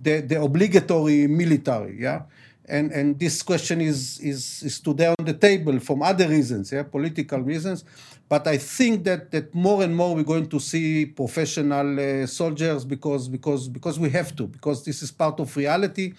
the, 0.00 0.20
the 0.20 0.40
obligatory 0.40 1.26
military, 1.26 2.00
yeah. 2.00 2.22
And 2.68 2.92
and 2.92 3.18
this 3.18 3.42
question 3.42 3.80
is 3.80 4.20
is 4.20 4.62
is 4.62 4.80
today 4.80 5.08
on 5.18 5.24
the 5.24 5.34
table 5.34 5.80
from 5.80 6.02
other 6.02 6.28
reasons, 6.28 6.72
yeah, 6.72 6.84
political 6.84 7.40
reasons. 7.40 7.84
But 8.28 8.46
I 8.46 8.56
think 8.56 9.04
that 9.04 9.30
that 9.32 9.54
more 9.54 9.82
and 9.82 9.94
more 9.94 10.14
we're 10.14 10.22
going 10.22 10.48
to 10.48 10.60
see 10.60 11.06
professional 11.06 11.98
uh, 11.98 12.26
soldiers 12.26 12.84
because 12.84 13.28
because 13.28 13.68
because 13.68 13.98
we 13.98 14.10
have 14.10 14.34
to 14.36 14.46
because 14.46 14.84
this 14.84 15.02
is 15.02 15.10
part 15.10 15.40
of 15.40 15.56
reality 15.56 16.14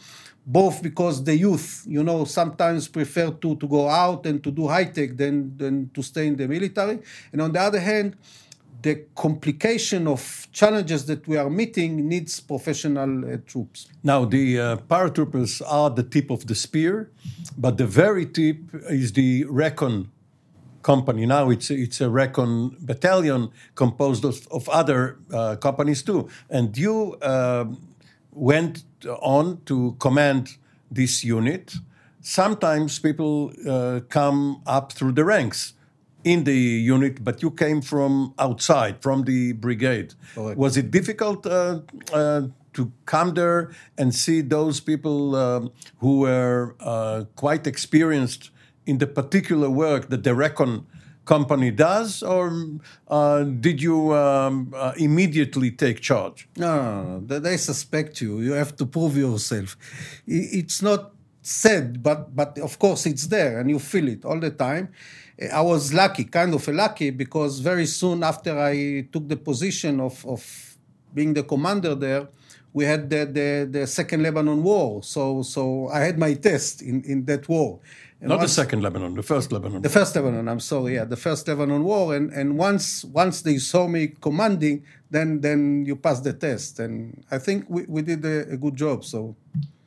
both 0.45 0.83
because 0.83 1.23
the 1.23 1.35
youth, 1.35 1.83
you 1.87 2.03
know, 2.03 2.25
sometimes 2.25 2.87
prefer 2.87 3.31
to, 3.31 3.55
to 3.55 3.67
go 3.67 3.87
out 3.87 4.25
and 4.25 4.43
to 4.43 4.51
do 4.51 4.67
high 4.67 4.83
tech 4.83 5.15
than, 5.15 5.55
than 5.57 5.89
to 5.93 6.01
stay 6.01 6.27
in 6.27 6.35
the 6.35 6.47
military. 6.47 6.99
And 7.31 7.41
on 7.41 7.51
the 7.51 7.61
other 7.61 7.79
hand, 7.79 8.17
the 8.83 9.05
complication 9.15 10.07
of 10.07 10.47
challenges 10.51 11.05
that 11.05 11.27
we 11.27 11.37
are 11.37 11.49
meeting 11.49 12.07
needs 12.07 12.39
professional 12.39 13.25
uh, 13.25 13.37
troops. 13.45 13.87
Now, 14.03 14.25
the 14.25 14.59
uh, 14.59 14.77
paratroopers 14.77 15.61
are 15.65 15.89
the 15.89 16.03
tip 16.03 16.29
of 16.29 16.47
the 16.47 16.55
spear, 16.55 17.09
but 17.57 17.77
the 17.77 17.87
very 17.87 18.25
tip 18.25 18.57
is 18.89 19.13
the 19.13 19.45
Recon 19.45 20.09
company. 20.83 21.25
Now 21.25 21.49
it's 21.49 21.71
it's 21.71 22.01
a 22.01 22.09
Recon 22.09 22.75
battalion 22.81 23.49
composed 23.73 24.25
of, 24.25 24.45
of 24.51 24.67
other 24.67 25.17
uh, 25.31 25.55
companies 25.55 26.03
too. 26.03 26.27
And 26.49 26.77
you 26.77 27.17
um 27.21 27.77
went 28.35 28.83
on 29.21 29.61
to 29.65 29.95
command 29.99 30.57
this 30.91 31.23
unit. 31.23 31.75
Sometimes 32.21 32.99
people 32.99 33.53
uh, 33.67 33.99
come 34.09 34.61
up 34.65 34.91
through 34.93 35.13
the 35.13 35.23
ranks 35.23 35.73
in 36.23 36.43
the 36.43 36.55
unit, 36.93 37.23
but 37.23 37.41
you 37.41 37.51
came 37.51 37.81
from 37.81 38.33
outside, 38.39 39.01
from 39.01 39.23
the 39.23 39.53
brigade. 39.53 40.13
Correct. 40.35 40.57
Was 40.57 40.77
it 40.77 40.91
difficult 40.91 41.45
uh, 41.45 41.81
uh, 42.13 42.41
to 42.73 42.91
come 43.05 43.33
there 43.33 43.71
and 43.97 44.13
see 44.15 44.41
those 44.41 44.79
people 44.79 45.35
um, 45.35 45.71
who 45.99 46.19
were 46.19 46.75
uh, 46.79 47.23
quite 47.35 47.67
experienced 47.67 48.51
in 48.85 48.97
the 48.97 49.07
particular 49.07 49.69
work 49.69 50.09
that 50.09 50.23
the 50.23 50.33
Recon 50.33 50.85
company 51.25 51.71
does, 51.71 52.21
or 52.21 52.51
uh, 53.07 53.43
did 53.43 53.81
you 53.81 54.13
um, 54.13 54.73
uh, 54.75 54.91
immediately 54.97 55.71
take 55.71 56.01
charge? 56.01 56.49
No, 56.57 56.75
no, 56.75 57.03
no, 57.03 57.19
They- 57.25 57.39
They 57.39 57.57
suspect 57.57 58.19
you. 58.21 58.41
You 58.41 58.53
have 58.53 58.75
to 58.77 58.85
prove 58.85 59.15
yourself. 59.17 59.77
It's 60.27 60.81
not 60.81 61.11
said, 61.41 62.01
but 62.03 62.35
but 62.35 62.57
of 62.59 62.77
course 62.79 63.05
it's 63.05 63.27
there, 63.27 63.59
and 63.59 63.69
you 63.69 63.79
feel 63.79 64.07
it 64.07 64.25
all 64.25 64.39
the 64.39 64.49
time. 64.51 64.87
I 65.51 65.61
was 65.61 65.93
lucky, 65.93 66.25
kind 66.25 66.53
of 66.53 66.67
lucky, 66.67 67.09
because 67.09 67.59
very 67.59 67.85
soon 67.85 68.23
after 68.23 68.57
I 68.59 69.07
took 69.11 69.27
the 69.27 69.37
position 69.37 69.99
of, 69.99 70.25
of 70.25 70.77
being 71.13 71.33
the 71.33 71.43
commander 71.43 71.95
there, 71.95 72.27
we 72.73 72.85
had 72.85 73.09
the, 73.09 73.25
the, 73.25 73.67
the 73.79 73.87
second 73.87 74.23
Lebanon 74.23 74.63
war. 74.63 75.03
So 75.03 75.41
so 75.43 75.89
I 75.89 75.99
had 75.99 76.17
my 76.17 76.33
test 76.33 76.81
in, 76.81 77.03
in 77.03 77.25
that 77.25 77.47
war. 77.47 77.79
And 78.19 78.29
Not 78.29 78.39
the 78.41 78.47
second 78.47 78.81
Lebanon, 78.81 79.15
the 79.15 79.23
first 79.23 79.51
Lebanon. 79.51 79.81
the 79.81 79.89
first 79.89 80.15
Lebanon, 80.15 80.47
I'm 80.47 80.59
sorry, 80.61 80.95
yeah, 80.95 81.03
the 81.03 81.17
first 81.17 81.45
Lebanon 81.47 81.83
war, 81.83 82.15
and, 82.15 82.31
and 82.31 82.57
once 82.57 83.03
once 83.03 83.41
they 83.41 83.57
saw 83.57 83.85
me 83.87 84.13
commanding, 84.21 84.83
then 85.11 85.41
then 85.41 85.83
you 85.85 85.95
pass 85.97 86.21
the 86.21 86.31
test, 86.31 86.79
and 86.79 87.23
I 87.29 87.37
think 87.37 87.65
we, 87.67 87.83
we 87.87 88.01
did 88.01 88.23
a, 88.25 88.53
a 88.53 88.57
good 88.57 88.75
job. 88.77 89.03
So 89.03 89.35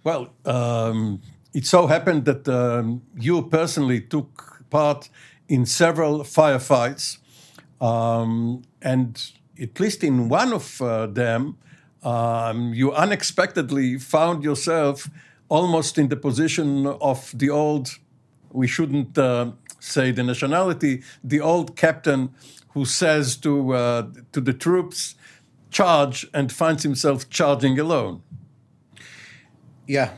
Well, 0.05 0.35
um, 0.45 1.23
it 1.55 1.65
so 1.67 1.87
happened 1.87 2.27
that 2.27 2.47
um, 2.49 3.01
you 3.19 3.43
personally 3.49 4.03
took 4.03 4.63
part 4.69 5.09
in 5.49 5.67
several 5.67 6.21
firefights, 6.21 7.19
um, 7.81 8.63
and 8.83 9.33
at 9.61 9.79
least 9.81 10.03
in 10.05 10.29
one 10.29 10.53
of 10.53 10.81
uh, 10.83 11.07
them, 11.07 11.57
um, 12.03 12.73
you 12.75 12.93
unexpectedly 12.93 13.99
found 13.99 14.45
yourself 14.45 15.09
almost 15.49 15.99
in 15.99 16.09
the 16.09 16.17
position 16.17 16.87
of 16.87 17.33
the 17.37 17.51
old, 17.51 17.99
we 18.53 18.67
shouldn't 18.67 19.17
uh, 19.17 19.53
say 19.81 20.11
the 20.11 20.23
nationality, 20.23 21.03
the 21.23 21.41
old 21.41 21.77
captain 21.77 22.31
who 22.71 22.85
says 22.85 23.37
to, 23.37 23.73
uh, 23.73 24.07
to 24.33 24.41
the 24.41 24.53
troops, 24.53 25.15
charge, 25.71 26.27
and 26.35 26.53
finds 26.53 26.83
himself 26.83 27.29
charging 27.31 27.79
alone. 27.79 28.23
yeah, 29.87 30.11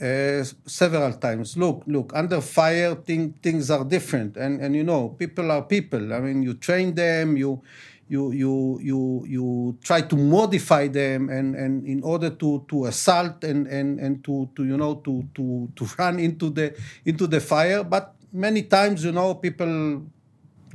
uh, 0.00 0.44
several 0.66 1.12
times. 1.14 1.56
Look, 1.56 1.82
look, 1.86 2.12
under 2.14 2.40
fire, 2.40 2.94
thing, 2.94 3.34
things 3.42 3.70
are 3.70 3.84
different, 3.84 4.36
and 4.36 4.60
and 4.60 4.74
you 4.74 4.84
know, 4.84 5.10
people 5.10 5.50
are 5.50 5.62
people. 5.62 6.12
I 6.12 6.20
mean, 6.20 6.42
you 6.42 6.54
train 6.54 6.94
them, 6.94 7.36
you. 7.36 7.62
You, 8.08 8.30
you, 8.30 8.78
you, 8.80 9.24
you 9.26 9.78
try 9.82 10.02
to 10.02 10.14
modify 10.14 10.86
them 10.86 11.28
and, 11.28 11.56
and 11.56 11.84
in 11.84 12.04
order 12.04 12.30
to, 12.30 12.64
to 12.68 12.84
assault 12.84 13.42
and, 13.42 13.66
and, 13.66 13.98
and 13.98 14.22
to, 14.22 14.48
to 14.54 14.64
you 14.64 14.76
know 14.76 14.94
to, 15.02 15.28
to, 15.34 15.68
to 15.74 15.84
run 15.98 16.20
into 16.20 16.50
the 16.50 16.72
into 17.04 17.26
the 17.26 17.40
fire 17.40 17.82
but 17.82 18.14
many 18.32 18.62
times 18.62 19.02
you 19.02 19.10
know 19.10 19.34
people 19.34 20.06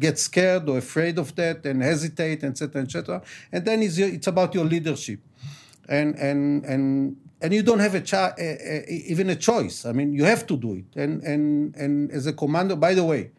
get 0.01 0.17
scared 0.19 0.67
or 0.67 0.79
afraid 0.79 1.17
of 1.17 1.33
that 1.35 1.65
and 1.65 1.81
hesitate, 1.81 2.43
etc., 2.43 2.81
etc. 2.81 3.21
And 3.51 3.63
then 3.63 3.83
it's, 3.83 3.97
it's 3.97 4.27
about 4.27 4.53
your 4.53 4.65
leadership, 4.65 5.19
and 5.87 6.15
and 6.15 6.65
and 6.65 7.17
and 7.41 7.53
you 7.53 7.63
don't 7.63 7.79
have 7.79 7.95
a, 7.95 8.01
cha- 8.01 8.33
a, 8.37 8.43
a 8.43 8.85
even 9.07 9.29
a 9.29 9.35
choice. 9.35 9.85
I 9.85 9.91
mean, 9.91 10.13
you 10.13 10.23
have 10.25 10.45
to 10.47 10.57
do 10.57 10.75
it. 10.75 10.85
And 10.95 11.23
and 11.23 11.75
and 11.75 12.11
as 12.11 12.27
a 12.27 12.33
commander, 12.33 12.75
by 12.75 12.93
the 12.93 13.03
way, 13.03 13.31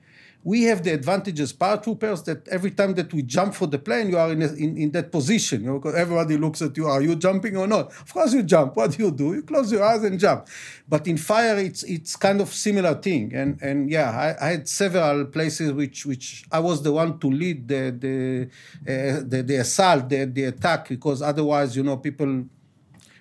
we 0.44 0.64
have 0.64 0.82
the 0.82 0.92
advantage 0.92 1.38
as 1.38 1.52
paratroopers 1.52 2.24
that 2.24 2.48
every 2.48 2.72
time 2.72 2.94
that 2.94 3.12
we 3.14 3.22
jump 3.22 3.54
for 3.54 3.68
the 3.68 3.78
plane, 3.78 4.08
you 4.10 4.18
are 4.18 4.32
in, 4.32 4.42
a, 4.42 4.52
in, 4.54 4.76
in 4.76 4.90
that 4.90 5.12
position. 5.12 5.62
You 5.62 5.80
know, 5.84 5.90
everybody 5.90 6.36
looks 6.36 6.60
at 6.62 6.76
you. 6.76 6.88
Are 6.88 7.00
you 7.00 7.14
jumping 7.14 7.56
or 7.56 7.68
not? 7.68 7.92
Of 7.92 8.12
course 8.12 8.32
you 8.34 8.42
jump. 8.42 8.74
What 8.74 8.90
do 8.90 9.04
you 9.04 9.10
do? 9.12 9.34
You 9.34 9.42
close 9.42 9.70
your 9.70 9.84
eyes 9.84 10.02
and 10.02 10.18
jump. 10.18 10.48
But 10.88 11.06
in 11.06 11.16
fire, 11.16 11.58
it's 11.58 11.84
it's 11.84 12.16
kind 12.16 12.40
of 12.40 12.52
similar 12.52 12.94
thing. 12.94 13.32
And 13.34 13.60
and 13.62 13.88
yeah, 13.88 14.10
I, 14.10 14.46
I 14.46 14.50
had 14.50 14.68
several 14.68 15.26
places 15.26 15.72
which 15.72 16.04
which 16.06 16.44
I 16.50 16.58
was 16.58 16.82
the 16.82 16.92
one 16.92 17.18
to 17.20 17.30
lead 17.30 17.68
the 17.68 17.82
the 17.96 18.48
uh, 18.92 19.20
the, 19.24 19.44
the 19.44 19.56
assault, 19.56 20.08
the, 20.08 20.24
the 20.24 20.44
attack, 20.44 20.88
because 20.88 21.22
otherwise, 21.22 21.76
you 21.76 21.84
know, 21.84 21.98
people 21.98 22.46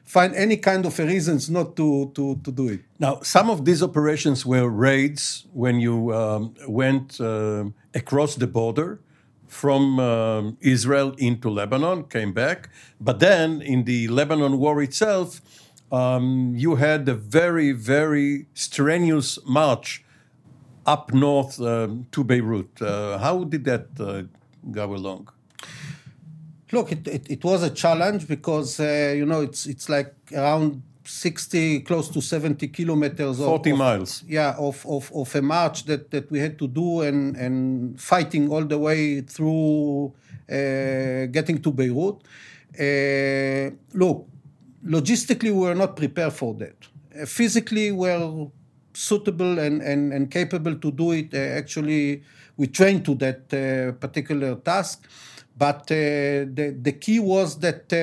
find 0.03 0.35
any 0.35 0.57
kind 0.57 0.85
of 0.85 0.99
a 0.99 1.05
reasons 1.05 1.49
not 1.49 1.75
to 1.75 2.11
to 2.15 2.35
to 2.43 2.51
do 2.51 2.69
it. 2.69 2.81
Now, 2.99 3.19
some 3.21 3.49
of 3.49 3.65
these 3.65 3.83
operations 3.83 4.45
were 4.45 4.69
raids 4.69 5.45
when 5.53 5.79
you 5.79 6.13
um, 6.13 6.53
went 6.67 7.19
um 7.19 7.73
across 7.93 8.35
the 8.35 8.47
border 8.47 8.99
from 9.47 9.99
um, 9.99 10.57
Israel 10.61 11.13
into 11.17 11.49
Lebanon, 11.49 12.05
came 12.05 12.31
back. 12.31 12.69
But 13.01 13.19
then 13.19 13.61
in 13.61 13.83
the 13.83 14.07
Lebanon 14.07 14.57
war 14.57 14.81
itself, 14.81 15.41
um, 15.91 16.53
you 16.55 16.75
had 16.75 17.07
a 17.09 17.13
very, 17.15 17.73
very 17.73 18.47
strenuous 18.53 19.37
march 19.45 20.05
up 20.85 21.13
north 21.13 21.59
um, 21.59 22.07
to 22.11 22.23
Beirut. 22.23 22.81
Uh, 22.81 23.17
how 23.17 23.43
did 23.43 23.65
that 23.65 23.87
uh, 23.99 24.23
go 24.71 24.95
along? 24.95 25.29
Look, 26.71 26.91
it, 26.91 27.07
it, 27.07 27.29
it 27.29 27.43
was 27.43 27.63
a 27.63 27.69
challenge 27.69 28.27
because 28.27 28.79
uh, 28.79 29.13
you 29.15 29.25
know 29.25 29.41
it's 29.41 29.65
it's 29.65 29.89
like 29.89 30.13
around 30.34 30.81
60, 31.03 31.81
close 31.81 32.10
to 32.10 32.21
70 32.21 32.67
kilometers. 32.69 33.39
Of, 33.39 33.45
40 33.45 33.71
of- 33.71 33.77
miles. 33.77 34.23
Yeah, 34.27 34.55
of, 34.57 34.86
of, 34.86 35.12
of 35.13 35.36
a 35.36 35.41
march 35.41 35.86
that, 35.86 36.12
that 36.12 36.31
we 36.31 36.39
had 36.39 36.57
to 36.60 36.67
do 36.67 37.01
and, 37.01 37.36
and 37.36 37.99
fighting 37.99 38.49
all 38.49 38.63
the 38.63 38.77
way 38.77 39.21
through 39.21 40.13
uh, 40.49 41.25
getting 41.27 41.62
to 41.62 41.71
Beirut. 41.71 42.17
Uh, 42.79 43.75
look, 43.93 44.27
logistically, 44.86 45.51
we 45.51 45.60
were 45.67 45.75
not 45.75 45.95
prepared 45.95 46.34
for 46.34 46.53
that. 46.55 46.75
Uh, 47.19 47.25
physically, 47.25 47.91
we're 47.91 48.47
suitable 48.93 49.60
and, 49.60 49.81
and, 49.81 50.13
and 50.13 50.31
capable 50.31 50.75
to 50.75 50.91
do 50.91 51.12
it. 51.12 51.34
Uh, 51.34 51.38
actually, 51.38 52.23
we 52.57 52.67
trained 52.67 53.03
to 53.05 53.15
that 53.15 53.53
uh, 53.53 53.91
particular 53.93 54.55
task. 54.55 55.07
But 55.65 55.82
uh, 55.91 55.95
the, 56.58 56.67
the 56.88 56.93
key 57.04 57.19
was 57.19 57.50
that 57.65 57.84
uh, 57.93 57.97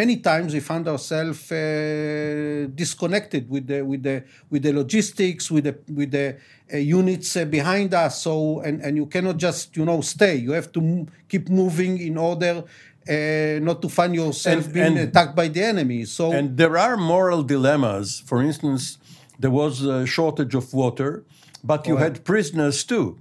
many 0.00 0.16
times 0.30 0.48
we 0.52 0.60
found 0.60 0.84
ourselves 0.94 1.40
uh, 1.50 2.66
disconnected 2.82 3.48
with 3.48 3.64
the, 3.70 3.80
with, 3.90 4.02
the, 4.02 4.16
with 4.50 4.62
the 4.66 4.72
logistics, 4.80 5.44
with 5.50 5.64
the, 5.64 5.74
with 5.98 6.10
the 6.10 6.26
uh, 6.72 6.76
units 6.76 7.28
uh, 7.36 7.46
behind 7.46 7.94
us. 7.94 8.20
So, 8.26 8.60
and, 8.66 8.82
and 8.82 8.92
you 9.00 9.06
cannot 9.06 9.38
just, 9.38 9.76
you 9.78 9.84
know, 9.86 10.00
stay. 10.02 10.34
You 10.46 10.52
have 10.52 10.70
to 10.72 10.80
m- 10.80 11.06
keep 11.30 11.48
moving 11.48 11.98
in 12.08 12.18
order 12.18 12.54
uh, 12.62 13.58
not 13.68 13.80
to 13.80 13.88
find 13.88 14.14
yourself 14.14 14.64
And- 14.66 14.74
being 14.74 14.96
and- 14.98 15.08
attacked 15.08 15.34
by 15.34 15.48
the 15.48 15.62
enemy. 15.62 16.04
So, 16.04 16.32
And 16.32 16.58
there 16.58 16.76
are 16.76 16.98
moral 16.98 17.42
dilemmas. 17.44 18.20
For 18.26 18.42
instance, 18.42 18.98
there 19.38 19.50
was 19.62 19.74
a 19.86 20.04
shortage 20.04 20.54
of 20.54 20.74
water, 20.74 21.24
but 21.64 21.86
you 21.86 21.96
had 21.96 22.24
prisoners 22.24 22.84
too. 22.84 23.16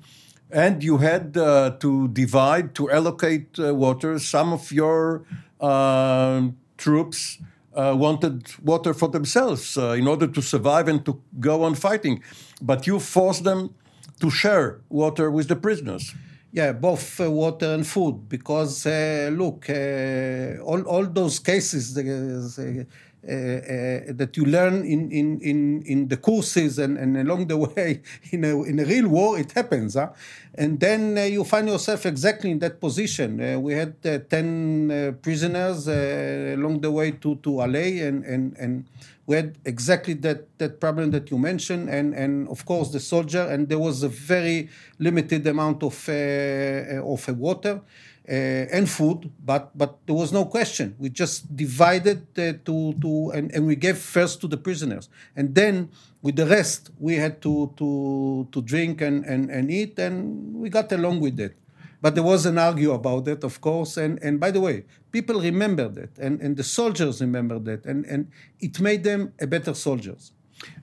And 0.51 0.83
you 0.83 0.97
had 0.97 1.35
uh, 1.37 1.71
to 1.79 2.07
divide, 2.07 2.73
to 2.75 2.89
allocate 2.89 3.59
uh, 3.59 3.75
water. 3.75 4.17
Some 4.19 4.53
of 4.53 4.71
your 4.71 5.23
uh, 5.59 6.47
troops 6.77 7.39
wanted 7.73 8.47
water 8.63 8.93
for 8.93 9.07
themselves 9.07 9.77
in 9.77 10.07
order 10.07 10.25
to 10.25 10.41
survive 10.41 10.87
and 10.87 11.05
to 11.05 11.21
go 11.39 11.63
on 11.63 11.75
fighting. 11.75 12.23
But 12.59 12.87
you 12.87 12.99
forced 12.99 13.43
them 13.43 13.75
to 14.19 14.31
share 14.31 14.79
water 14.89 15.29
with 15.29 15.47
the 15.47 15.55
prisoners. 15.55 16.15
Yeah, 16.57 16.71
both 16.71 17.21
uh, 17.21 17.29
water 17.29 17.75
and 17.75 17.85
food. 17.85 18.27
Because 18.27 18.87
uh, 18.87 19.29
look, 19.31 19.69
uh, 19.69 20.57
all 20.63 20.81
all 20.93 21.05
those 21.05 21.37
cases 21.37 21.95
uh, 21.95 22.83
uh, 23.27 24.13
that 24.19 24.31
you 24.37 24.45
learn 24.45 24.85
in, 24.85 25.11
in, 25.11 25.39
in, 25.41 25.83
in 25.83 26.07
the 26.07 26.17
courses 26.17 26.79
and, 26.79 26.97
and 26.97 27.17
along 27.17 27.45
the 27.45 27.57
way 27.67 28.01
in 28.31 28.43
a, 28.43 28.63
in 28.63 28.79
a 28.79 28.85
real 28.85 29.07
war, 29.07 29.37
it 29.37 29.51
happens. 29.51 29.95
Huh? 29.95 30.09
And 30.55 30.79
then 30.79 31.17
uh, 31.17 31.23
you 31.23 31.43
find 31.43 31.67
yourself 31.67 32.05
exactly 32.05 32.49
in 32.49 32.59
that 32.59 32.79
position. 32.79 33.61
We 33.61 33.73
had 33.73 33.95
uh, 34.05 34.19
10 34.29 34.91
uh, 34.91 35.11
prisoners 35.21 35.87
along 35.87 36.79
the 36.81 36.89
way 36.89 37.11
to, 37.11 37.35
to 37.35 37.49
Aley, 37.49 38.01
and, 38.07 38.23
and, 38.23 38.55
and 38.57 38.85
we 39.27 39.35
had 39.35 39.57
exactly 39.65 40.13
that, 40.13 40.57
that 40.57 40.79
problem 40.79 41.11
that 41.11 41.29
you 41.29 41.37
mentioned, 41.37 41.89
and, 41.89 42.15
and 42.15 42.47
of 42.47 42.65
course 42.65 42.91
the 42.91 42.99
soldier, 42.99 43.41
and 43.41 43.67
there 43.67 43.77
was 43.77 44.01
a 44.01 44.07
very 44.07 44.69
limited 44.99 45.45
amount 45.45 45.83
of, 45.83 46.07
uh, 46.07 47.03
of 47.13 47.27
uh, 47.27 47.33
water 47.33 47.81
uh, 48.29 48.31
and 48.31 48.89
food, 48.89 49.29
but, 49.45 49.77
but 49.77 49.97
there 50.05 50.15
was 50.15 50.31
no 50.31 50.45
question. 50.45 50.95
We 50.97 51.09
just 51.09 51.53
divided 51.55 52.25
uh, 52.39 52.53
to, 52.63 52.93
to 52.93 53.31
and, 53.35 53.51
and 53.51 53.67
we 53.67 53.75
gave 53.75 53.97
first 53.97 54.39
to 54.41 54.47
the 54.47 54.57
prisoners. 54.57 55.09
And 55.35 55.53
then 55.53 55.89
with 56.21 56.37
the 56.37 56.45
rest, 56.45 56.91
we 56.97 57.15
had 57.15 57.41
to, 57.41 57.73
to, 57.75 58.47
to 58.49 58.61
drink 58.61 59.01
and, 59.01 59.25
and, 59.25 59.49
and 59.49 59.69
eat, 59.69 59.99
and 59.99 60.55
we 60.55 60.69
got 60.69 60.89
along 60.93 61.19
with 61.19 61.37
it. 61.37 61.57
But 62.01 62.13
there 62.15 62.23
was 62.23 62.45
an 62.45 62.57
argue 62.57 62.91
about 62.91 63.25
that, 63.25 63.43
of 63.43 63.59
course. 63.59 63.97
And, 63.97 64.19
and 64.21 64.39
by 64.39 64.51
the 64.51 64.61
way, 64.61 64.83
people 65.11 65.39
remembered 65.41 65.95
that, 65.95 66.17
and, 66.19 66.39
and 66.41 66.55
the 66.55 66.63
soldiers 66.63 67.21
remembered 67.21 67.65
that, 67.65 67.85
and, 67.85 68.05
and 68.05 68.27
it 68.59 68.79
made 68.79 69.03
them 69.03 69.33
a 69.41 69.47
better 69.47 69.73
soldiers. 69.73 70.31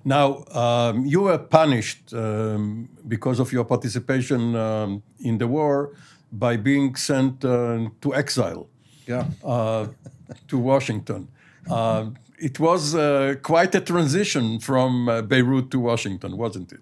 Now, 0.05 0.45
um, 0.53 1.05
you 1.07 1.23
were 1.23 1.39
punished 1.39 2.13
um, 2.15 2.89
because 3.09 3.39
of 3.41 3.53
your 3.53 3.65
participation 3.65 4.55
um, 4.57 5.03
in 5.21 5.39
the 5.39 5.47
war 5.47 5.93
by 6.33 6.57
being 6.57 6.97
sent 6.97 7.45
uh, 7.45 7.89
to 8.01 8.15
exile 8.15 8.69
Yeah. 9.07 9.25
uh, 9.45 9.87
to 10.49 10.59
Washington. 10.59 11.29
Uh, 11.71 12.07
it 12.39 12.59
was 12.61 12.95
uh, 12.95 13.35
quite 13.43 13.75
a 13.75 13.81
transition 13.81 14.59
from 14.61 15.09
uh, 15.09 15.23
Beirut 15.23 15.71
to 15.71 15.79
Washington, 15.81 16.37
wasn't 16.37 16.73
it? 16.73 16.81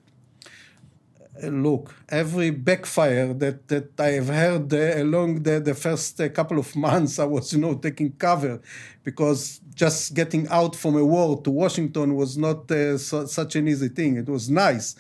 Uh, 1.41 1.47
look, 1.47 1.95
every 2.11 2.51
backfire 2.51 3.33
that, 3.33 3.67
that 3.69 3.99
I 3.99 4.09
have 4.09 4.29
heard 4.29 4.73
uh, 4.75 5.03
along 5.03 5.43
the, 5.45 5.61
the 5.61 5.75
first 5.75 6.21
uh, 6.21 6.29
couple 6.29 6.59
of 6.59 6.77
months, 6.89 7.19
I 7.19 7.25
was, 7.25 7.53
you 7.55 7.59
know, 7.59 7.75
taking 7.75 8.13
cover 8.13 8.61
because 9.03 9.61
just 9.75 10.13
getting 10.13 10.47
out 10.49 10.77
from 10.77 10.97
a 10.97 11.05
war 11.05 11.41
to 11.43 11.51
Washington 11.51 12.17
was 12.17 12.37
not 12.37 12.71
uh, 12.71 12.99
su- 12.99 13.27
such 13.27 13.57
an 13.57 13.67
easy 13.67 13.89
thing. 13.89 14.19
It 14.19 14.29
was 14.29 14.51
nice. 14.51 14.95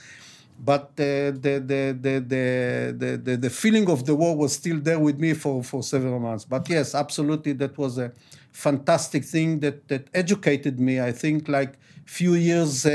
But 0.58 0.96
the, 0.96 1.36
the, 1.38 1.58
the, 1.58 1.98
the, 2.00 3.18
the, 3.22 3.36
the, 3.36 3.50
feeling 3.50 3.90
of 3.90 4.06
the 4.06 4.14
war 4.14 4.36
was 4.36 4.54
still 4.54 4.78
there 4.78 4.98
with 4.98 5.18
me 5.18 5.34
for, 5.34 5.62
for 5.62 5.82
several 5.82 6.18
months. 6.20 6.44
But 6.44 6.68
yes, 6.70 6.94
absolutely, 6.94 7.52
that 7.54 7.76
was 7.76 7.98
a 7.98 8.12
fantastic 8.52 9.24
thing 9.24 9.60
that, 9.60 9.88
that 9.88 10.08
educated 10.14 10.78
me, 10.78 11.00
I 11.00 11.10
think, 11.12 11.48
like 11.48 11.74
few 12.04 12.34
years 12.34 12.86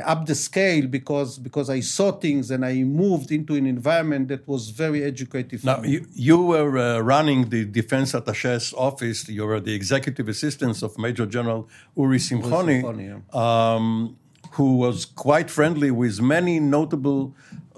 up 0.00 0.26
the 0.26 0.34
scale 0.34 0.86
because 0.86 1.38
because 1.38 1.70
I 1.70 1.80
saw 1.80 2.12
things 2.12 2.50
and 2.50 2.64
I 2.64 2.74
moved 2.82 3.30
into 3.30 3.54
an 3.54 3.66
environment 3.66 4.28
that 4.28 4.46
was 4.48 4.70
very 4.70 5.04
educative. 5.04 5.60
for 5.60 5.66
Now, 5.66 5.82
you, 5.82 6.06
you 6.14 6.42
were 6.42 6.78
uh, 6.78 7.00
running 7.00 7.50
the 7.50 7.64
defense 7.64 8.14
attache's 8.14 8.72
office. 8.74 9.28
You 9.28 9.46
were 9.46 9.60
the 9.60 9.74
executive 9.74 10.28
assistant 10.28 10.82
of 10.82 10.98
Major 10.98 11.26
General 11.26 11.68
Uri 11.96 12.18
Simchoni, 12.18 12.82
Simchoni, 12.82 13.34
um, 13.34 14.16
who 14.52 14.76
was 14.76 15.04
quite 15.04 15.50
friendly 15.50 15.90
with 15.90 16.20
many 16.20 16.60
notable 16.60 17.34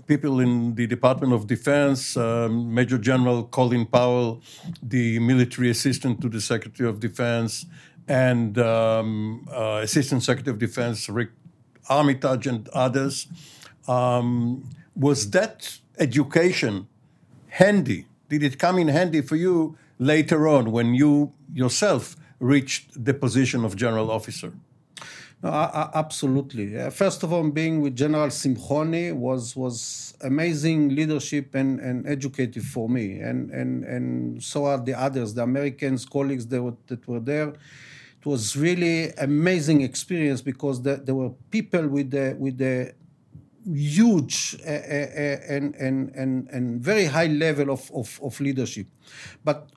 people 0.06 0.40
in 0.40 0.74
the 0.76 0.86
Department 0.86 1.32
of 1.32 1.46
Defense. 1.46 2.16
Um, 2.16 2.72
Major 2.72 2.98
General 2.98 3.44
Colin 3.44 3.86
Powell, 3.86 4.40
the 4.82 5.18
military 5.18 5.70
assistant 5.70 6.20
to 6.22 6.28
the 6.28 6.40
Secretary 6.40 6.88
of 6.88 7.00
Defense, 7.00 7.66
and 8.08 8.58
um, 8.58 9.46
uh, 9.52 9.80
Assistant 9.82 10.22
Secretary 10.22 10.52
of 10.52 10.58
Defense 10.58 11.08
Rick 11.08 11.30
Armitage 11.88 12.46
and 12.46 12.68
others. 12.70 13.26
Um, 13.88 14.68
was 14.94 15.30
that 15.30 15.78
education 15.98 16.88
handy? 17.48 18.06
Did 18.28 18.42
it 18.42 18.58
come 18.58 18.78
in 18.78 18.88
handy 18.88 19.20
for 19.20 19.36
you 19.36 19.76
later 19.98 20.48
on 20.48 20.72
when 20.72 20.94
you 20.94 21.32
yourself 21.52 22.16
reached 22.40 23.04
the 23.04 23.14
position 23.14 23.64
of 23.64 23.76
general 23.76 24.10
officer? 24.10 24.52
No, 25.42 25.50
a- 25.50 25.52
a- 25.52 25.90
absolutely. 25.94 26.78
Uh, 26.78 26.90
first 26.90 27.22
of 27.22 27.32
all, 27.32 27.48
being 27.50 27.80
with 27.82 27.94
General 27.94 28.28
Simchoni 28.28 29.12
was 29.14 29.54
was 29.54 30.14
amazing 30.22 30.94
leadership 30.94 31.54
and, 31.54 31.78
and 31.78 32.06
educative 32.06 32.64
for 32.64 32.88
me, 32.88 33.20
and, 33.20 33.50
and 33.50 33.84
and 33.84 34.42
so 34.42 34.64
are 34.64 34.78
the 34.82 34.94
others, 34.94 35.34
the 35.34 35.42
Americans 35.42 36.06
colleagues 36.06 36.46
that 36.48 36.62
were, 36.62 36.76
that 36.86 37.06
were 37.06 37.20
there. 37.20 37.52
It 38.20 38.26
was 38.26 38.56
really 38.56 39.12
amazing 39.18 39.82
experience 39.82 40.42
because 40.42 40.82
the, 40.82 40.96
there 40.96 41.14
were 41.14 41.30
people 41.50 41.86
with 41.88 42.10
the 42.10 42.36
with 42.38 42.58
the 42.58 42.94
huge 43.66 44.56
uh, 44.64 44.70
uh, 44.70 44.72
uh, 44.72 45.38
and, 45.48 45.74
and, 45.74 46.14
and, 46.14 46.48
and 46.50 46.80
very 46.80 47.06
high 47.06 47.26
level 47.26 47.70
of, 47.70 47.90
of, 47.92 48.20
of 48.22 48.38
leadership. 48.40 48.86
But 49.44 49.68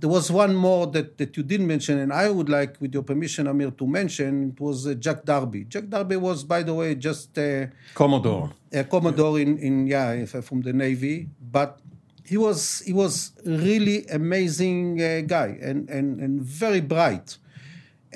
there 0.00 0.08
was 0.10 0.30
one 0.30 0.54
more 0.54 0.86
that, 0.88 1.16
that 1.18 1.36
you 1.36 1.42
didn't 1.42 1.66
mention, 1.66 1.98
and 1.98 2.12
I 2.12 2.28
would 2.28 2.48
like, 2.48 2.76
with 2.80 2.92
your 2.92 3.02
permission, 3.02 3.46
Amir, 3.46 3.70
to 3.72 3.86
mention. 3.86 4.50
It 4.50 4.60
was 4.60 4.86
uh, 4.86 4.94
Jack 4.94 5.24
Darby. 5.24 5.64
Jack 5.64 5.88
Darby 5.88 6.16
was, 6.16 6.44
by 6.44 6.62
the 6.62 6.74
way, 6.74 6.94
just 6.94 7.38
uh, 7.38 7.66
Commodore. 7.94 8.52
a 8.72 8.84
commodore 8.84 9.40
in, 9.40 9.58
in 9.58 9.86
yeah 9.86 10.26
uh, 10.34 10.40
from 10.42 10.60
the 10.60 10.72
navy, 10.72 11.28
but 11.50 11.80
he 12.24 12.36
was 12.36 12.80
he 12.80 12.92
was 12.92 13.32
really 13.44 14.04
amazing 14.06 15.00
uh, 15.00 15.22
guy 15.26 15.56
and, 15.62 15.88
and 15.88 16.20
and 16.20 16.42
very 16.42 16.80
bright. 16.80 17.38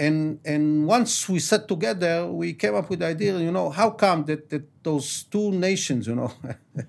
And 0.00 0.40
and 0.44 0.86
once 0.86 1.28
we 1.28 1.38
sat 1.40 1.68
together, 1.68 2.26
we 2.26 2.54
came 2.54 2.74
up 2.74 2.88
with 2.88 3.00
the 3.00 3.06
idea. 3.06 3.38
You 3.38 3.52
know, 3.52 3.68
how 3.68 3.90
come 3.90 4.24
that 4.24 4.48
that 4.48 4.64
those 4.82 5.24
two 5.24 5.52
nations, 5.52 6.06
you 6.06 6.14
know. 6.14 6.32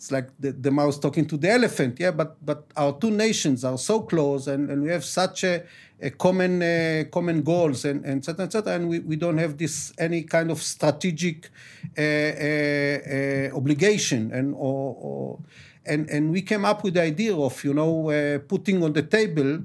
It's 0.00 0.10
like 0.10 0.30
the, 0.40 0.52
the 0.52 0.70
mouse 0.70 0.98
talking 0.98 1.26
to 1.26 1.36
the 1.36 1.50
elephant, 1.50 2.00
yeah. 2.00 2.10
But 2.10 2.34
but 2.40 2.64
our 2.74 2.98
two 2.98 3.10
nations 3.10 3.64
are 3.66 3.76
so 3.76 4.00
close, 4.00 4.46
and, 4.46 4.70
and 4.70 4.82
we 4.82 4.88
have 4.88 5.04
such 5.04 5.44
a, 5.44 5.62
a 6.00 6.08
common 6.08 6.62
uh, 6.62 7.04
common 7.12 7.42
goals, 7.42 7.84
and 7.84 8.02
and 8.06 8.16
etc. 8.20 8.46
etc. 8.46 8.76
And 8.76 8.88
we, 8.88 9.00
we 9.00 9.16
don't 9.16 9.36
have 9.36 9.58
this 9.58 9.92
any 9.98 10.22
kind 10.22 10.50
of 10.50 10.62
strategic 10.62 11.50
uh, 11.98 12.00
uh, 12.00 12.04
uh, 13.14 13.56
obligation, 13.58 14.32
and 14.32 14.54
or, 14.54 14.96
or 14.98 15.38
and 15.84 16.08
and 16.08 16.30
we 16.32 16.40
came 16.40 16.64
up 16.64 16.82
with 16.82 16.94
the 16.94 17.02
idea 17.02 17.36
of 17.36 17.62
you 17.62 17.74
know 17.74 18.08
uh, 18.08 18.38
putting 18.48 18.82
on 18.82 18.94
the 18.94 19.02
table 19.02 19.60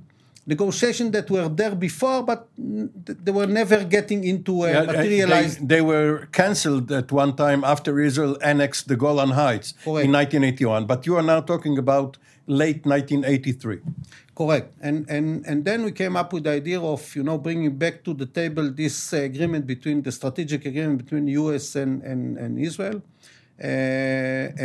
negotiations 0.46 1.12
that 1.12 1.30
were 1.30 1.50
there 1.50 1.76
before, 1.76 2.24
but 2.24 2.48
they 2.58 3.32
were 3.32 3.48
never 3.48 3.84
getting 3.84 4.24
into 4.24 4.62
uh, 4.62 4.68
Yeah, 4.68 4.82
materialized. 4.84 5.60
They, 5.62 5.76
they 5.76 5.82
were 5.82 6.28
cancelled 6.32 6.92
at 6.92 7.12
one 7.12 7.36
time 7.36 7.64
after 7.64 8.00
Israel 8.00 8.38
annexed 8.42 8.88
the 8.88 8.96
Golan 8.96 9.32
Heights 9.32 9.74
Correct. 9.84 10.06
in 10.06 10.12
1981. 10.12 10.86
But 10.86 11.06
you 11.06 11.16
are 11.16 11.24
now 11.24 11.42
talking 11.42 11.78
about 11.78 12.18
late 12.48 12.86
1983. 12.86 13.80
Correct, 14.36 14.74
and 14.82 15.10
and 15.10 15.46
and 15.48 15.64
then 15.64 15.86
we 15.86 15.92
came 15.94 16.18
up 16.18 16.34
with 16.34 16.44
the 16.44 16.52
idea 16.52 16.82
of 16.82 17.16
you 17.16 17.24
know 17.24 17.38
bringing 17.38 17.74
back 17.78 18.04
to 18.04 18.14
the 18.14 18.26
table 18.26 18.70
this 18.70 19.14
uh, 19.14 19.18
agreement 19.18 19.66
between 19.66 20.02
the 20.02 20.12
strategic 20.12 20.66
agreement 20.66 20.98
between 20.98 21.28
U.S. 21.28 21.76
and 21.76 22.04
and, 22.04 22.38
and 22.38 22.60
Israel, 22.60 23.02
uh, 23.64 23.66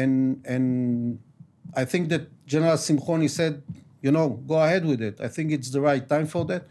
and 0.00 0.42
and 0.44 1.20
I 1.76 1.84
think 1.84 2.08
that 2.08 2.26
General 2.46 2.76
Simchoni 2.76 3.30
said, 3.30 3.62
you 4.02 4.10
know, 4.10 4.30
go 4.30 4.62
ahead 4.62 4.84
with 4.84 5.00
it. 5.00 5.20
I 5.20 5.28
think 5.28 5.52
it's 5.52 5.70
the 5.70 5.80
right 5.80 6.06
time 6.08 6.26
for 6.26 6.44
that. 6.46 6.66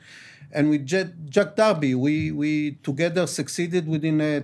And 0.52 0.70
with 0.70 0.86
Jack 0.86 1.56
Darby, 1.56 1.96
we 1.96 2.32
we 2.32 2.78
together 2.84 3.28
succeeded 3.28 3.88
within 3.88 4.20
a 4.22 4.44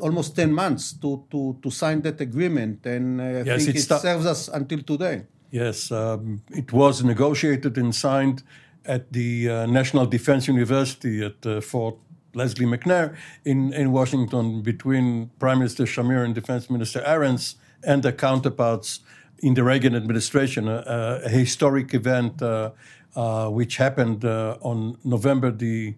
almost 0.00 0.36
10 0.36 0.52
months 0.52 0.92
to, 0.92 1.24
to, 1.30 1.58
to 1.62 1.70
sign 1.70 2.00
that 2.02 2.20
agreement, 2.20 2.86
and 2.86 3.20
uh, 3.20 3.24
I 3.24 3.42
yes, 3.42 3.64
think 3.64 3.76
it 3.76 3.82
serves 3.82 4.26
us 4.26 4.48
until 4.48 4.82
today. 4.82 5.24
Yes, 5.50 5.90
um, 5.90 6.42
it 6.50 6.72
was 6.72 7.02
negotiated 7.02 7.76
and 7.78 7.94
signed 7.94 8.42
at 8.84 9.12
the 9.12 9.50
uh, 9.50 9.66
National 9.66 10.06
Defense 10.06 10.46
University 10.46 11.24
at 11.24 11.44
uh, 11.44 11.60
Fort 11.60 11.96
Leslie 12.34 12.66
McNair 12.66 13.16
in, 13.44 13.72
in 13.72 13.92
Washington 13.92 14.62
between 14.62 15.30
Prime 15.38 15.58
Minister 15.58 15.84
Shamir 15.84 16.24
and 16.24 16.34
Defense 16.34 16.70
Minister 16.70 17.00
Arens 17.00 17.56
and 17.82 18.02
their 18.02 18.12
counterparts 18.12 19.00
in 19.40 19.54
the 19.54 19.62
Reagan 19.62 19.94
administration, 19.94 20.68
a, 20.68 21.20
a 21.24 21.28
historic 21.28 21.94
event 21.94 22.42
uh, 22.42 22.70
uh 23.16 23.48
which 23.48 23.76
happened 23.76 24.24
uh, 24.24 24.56
on 24.60 24.98
November 25.04 25.50
the 25.50 25.94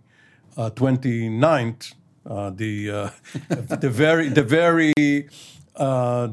29th, 0.57 1.94
uh, 2.26 2.50
the, 2.50 3.11
the 3.48 3.88
very, 3.88 4.29
the 4.29 4.42
very 4.42 4.92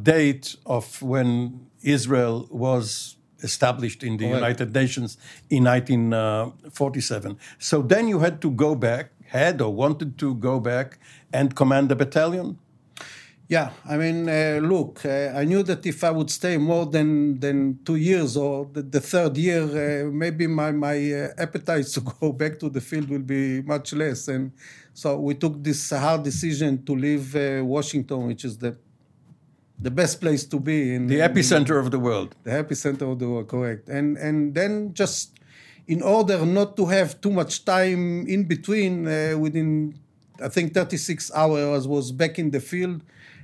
date 0.03 0.55
of 0.65 1.01
when 1.01 1.67
Israel 1.81 2.47
was 2.51 3.15
established 3.43 4.03
in 4.03 4.17
the 4.17 4.25
Correct. 4.25 4.41
United 4.41 4.73
Nations 4.73 5.17
in 5.49 5.63
1947. 5.63 7.37
So 7.59 7.81
then 7.81 8.07
you 8.07 8.19
had 8.19 8.41
to 8.41 8.51
go 8.51 8.75
back, 8.75 9.11
had 9.27 9.61
or 9.61 9.73
wanted 9.73 10.17
to 10.17 10.35
go 10.35 10.59
back 10.59 10.99
and 11.31 11.55
command 11.55 11.91
a 11.91 11.95
battalion? 11.95 12.57
Yeah, 13.49 13.71
I 13.87 13.95
mean, 13.95 14.27
uh, 14.27 14.59
look, 14.61 15.05
uh, 15.05 15.31
I 15.33 15.45
knew 15.45 15.63
that 15.63 15.85
if 15.85 16.03
I 16.03 16.11
would 16.11 16.29
stay 16.29 16.57
more 16.57 16.85
than, 16.85 17.39
than 17.39 17.79
two 17.85 17.95
years 17.95 18.35
or 18.35 18.65
the, 18.73 18.81
the 18.81 18.99
third 18.99 19.37
year, 19.37 19.63
uh, 19.63 20.11
maybe 20.11 20.47
my, 20.47 20.71
my 20.71 21.13
uh, 21.13 21.29
appetite 21.37 21.85
to 21.93 22.01
go 22.01 22.33
back 22.33 22.59
to 22.59 22.69
the 22.69 22.81
field 22.81 23.09
will 23.09 23.19
be 23.19 23.61
much 23.61 23.93
less. 23.93 24.27
And 24.27 24.51
so 24.93 25.17
we 25.17 25.35
took 25.35 25.63
this 25.63 25.91
hard 25.91 26.23
decision 26.23 26.83
to 26.83 26.93
leave 26.93 27.35
uh, 27.35 27.63
Washington, 27.63 28.27
which 28.27 28.43
is 28.43 28.57
the 28.57 28.77
the 29.79 29.91
best 29.91 30.19
place 30.19 30.43
to 30.43 30.59
be 30.59 30.95
in 30.95 31.05
the 31.05 31.19
epicenter 31.19 31.77
in, 31.77 31.85
of 31.85 31.91
the 31.91 31.99
world. 31.99 32.35
The 32.43 32.49
epicenter 32.49 33.11
of 33.11 33.19
the 33.19 33.29
world, 33.29 33.47
correct. 33.47 33.89
And 33.89 34.17
and 34.17 34.55
then 34.55 34.95
just 34.95 35.37
in 35.87 36.01
order 36.01 36.43
not 36.45 36.75
to 36.77 36.85
have 36.87 37.21
too 37.21 37.31
much 37.31 37.63
time 37.63 38.25
in 38.27 38.45
between, 38.45 39.07
uh, 39.07 39.37
within 39.37 39.93
I 40.41 40.49
think 40.49 40.73
36 40.73 41.31
hours 41.33 41.87
was 41.87 42.11
back 42.11 42.39
in 42.39 42.51
the 42.51 42.59
field 42.59 43.01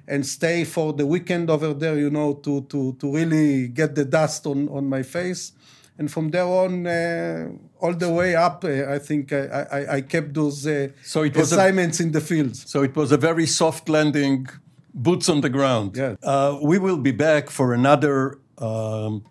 and 0.08 0.26
stay 0.26 0.64
for 0.64 0.94
the 0.94 1.06
weekend 1.06 1.50
over 1.50 1.74
there, 1.74 1.98
you 1.98 2.10
know, 2.10 2.34
to 2.34 2.62
to 2.62 2.94
to 2.94 3.14
really 3.14 3.68
get 3.68 3.96
the 3.96 4.06
dust 4.06 4.46
on 4.46 4.70
on 4.70 4.88
my 4.90 5.04
face. 5.04 5.54
And 5.96 6.12
from 6.12 6.32
there 6.32 6.46
on, 6.46 6.88
uh, 6.88 7.50
all 7.80 7.94
the 7.94 8.10
way 8.10 8.36
up, 8.36 8.66
uh, 8.66 8.86
I 8.90 8.98
think 8.98 9.32
I, 9.32 9.68
I, 9.72 9.96
I, 9.98 10.02
kept 10.02 10.34
those 10.34 10.66
uh, 10.66 10.88
so 11.04 11.22
it 11.22 11.36
was 11.36 11.52
assignments 11.52 12.00
a, 12.00 12.04
in 12.04 12.12
the 12.12 12.20
fields. 12.20 12.68
So 12.68 12.82
it 12.82 12.96
was 12.96 13.12
a 13.12 13.18
very 13.18 13.46
soft 13.46 13.88
landing 13.90 14.48
boots 14.94 15.30
on 15.30 15.42
the 15.42 15.50
ground. 15.50 15.96
Yeah. 15.96 16.16
Uh, 16.24 16.58
we 16.64 16.80
will 16.80 16.98
be 16.98 17.12
back 17.12 17.52
for 17.52 17.76
another 17.76 18.40
um, 18.58 19.24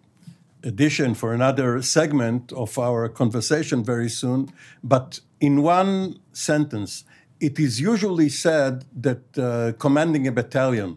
edition, 0.62 1.14
for 1.14 1.34
another 1.34 1.82
segment 1.82 2.52
of 2.52 2.78
our 2.78 3.08
conversation 3.08 3.82
very 3.82 4.08
soon. 4.08 4.52
But 4.84 5.18
in 5.40 5.62
one 5.62 6.20
sentence, 6.32 7.04
it 7.42 7.58
is 7.58 7.80
usually 7.80 8.28
said 8.28 8.84
that 9.06 9.24
uh, 9.36 9.72
commanding 9.84 10.28
a 10.28 10.32
battalion 10.32 10.96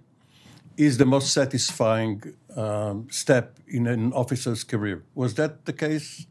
is 0.77 0.97
the 0.97 1.05
most 1.05 1.33
satisfying 1.33 2.21
um, 2.55 3.07
step 3.09 3.59
in 3.67 3.87
an 3.87 4.13
officer's 4.13 4.63
career. 4.63 5.03
Was 5.15 5.33
that 5.35 5.65
the 5.65 5.73
case? 5.73 6.27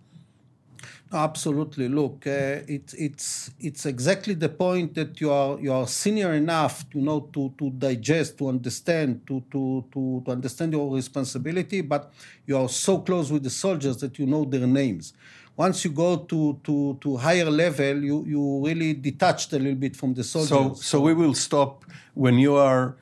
Absolutely. 1.13 1.89
Look, 1.89 2.27
uh, 2.27 2.63
it's 2.77 2.93
it's 2.95 3.51
it's 3.61 3.87
exactly 3.87 4.35
the 4.35 4.49
point 4.49 4.95
that 4.95 5.21
you 5.21 5.31
are 5.31 5.61
you 5.61 5.73
are 5.73 5.87
senior 5.87 6.33
enough, 6.33 6.85
you 6.93 7.03
know, 7.03 7.21
to 7.35 7.53
to 7.59 7.71
digest, 7.71 8.39
to 8.39 8.49
understand, 8.49 9.27
to 9.29 9.43
to 9.53 9.85
to, 9.93 10.23
to 10.25 10.31
understand 10.31 10.73
your 10.73 10.93
responsibility, 10.95 11.81
but 11.83 12.13
you 12.47 12.57
are 12.57 12.69
so 12.69 12.99
close 12.99 13.31
with 13.31 13.43
the 13.43 13.51
soldiers 13.51 13.97
that 13.99 14.19
you 14.19 14.27
know 14.27 14.45
their 14.45 14.67
names. 14.67 15.13
Once 15.57 15.85
you 15.85 15.91
go 15.91 16.17
to 16.17 16.59
to 16.65 16.99
to 17.01 17.17
higher 17.17 17.51
level, 17.51 18.03
you 18.03 18.25
you 18.27 18.67
really 18.67 18.93
detached 18.93 19.53
a 19.53 19.59
little 19.59 19.79
bit 19.79 19.95
from 19.97 20.15
the 20.15 20.25
soldiers. 20.25 20.49
So 20.49 20.75
so 20.75 21.01
we 21.01 21.15
will 21.15 21.35
stop 21.35 21.85
when 22.15 22.39
you 22.39 22.57
are 22.57 22.97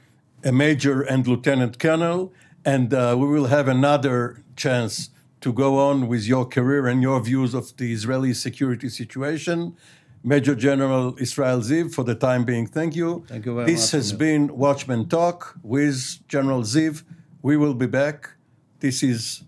a 0.45 0.53
major 0.53 1.03
and 1.03 1.27
lieutenant 1.27 1.79
colonel, 1.79 2.33
and 2.65 2.93
uh, 2.93 3.17
we 3.19 3.27
will 3.27 3.47
have 3.47 3.69
another 3.69 4.43
chance 4.57 5.11
to 5.41 5.53
go 5.53 5.79
on 5.79 6.09
with 6.09 6.25
your 6.27 6.45
career 6.45 6.87
and 6.87 7.03
your 7.03 7.21
views 7.21 7.55
of 7.55 7.77
the 7.77 7.93
Israeli 7.93 8.35
security 8.35 8.89
situation. 8.89 9.77
Major 10.25 10.55
General 10.55 11.17
Israel 11.19 11.61
Ziv, 11.61 11.93
for 11.93 12.05
the 12.05 12.15
time 12.15 12.45
being, 12.45 12.67
thank 12.67 12.95
you. 12.95 13.25
Thank 13.27 13.45
you 13.45 13.55
very 13.55 13.67
this 13.67 13.81
much. 13.81 13.81
This 13.81 13.91
has 13.91 14.13
been 14.13 14.57
Watchmen 14.57 15.09
Talk 15.09 15.57
with 15.65 16.19
General 16.29 16.63
Ziv. 16.63 17.03
We 17.43 17.57
will 17.57 17.75
be 17.75 17.87
back. 17.87 18.31
This 18.79 19.03
is 19.03 19.43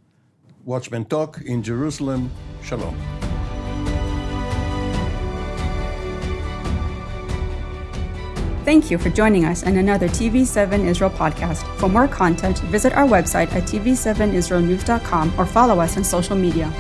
Watchmen 0.65 1.05
Talk 1.05 1.41
in 1.43 1.63
Jerusalem. 1.63 2.31
Shalom. 2.63 2.97
Thank 8.65 8.91
you 8.91 8.97
for 8.97 9.11
joining 9.11 9.45
us 9.45 9.63
in 9.63 9.77
another 9.77 10.09
TV7 10.09 10.87
Israel 10.87 11.11
podcast. 11.11 11.63
For 11.77 11.89
more 11.89 12.09
content, 12.09 12.61
visit 12.71 12.95
our 12.95 13.07
website 13.07 13.53
at 13.53 13.65
tv7israelnews.com 13.65 15.35
or 15.39 15.45
follow 15.45 15.81
us 15.81 15.99
on 15.99 16.05
social 16.05 16.35
media. 16.35 16.73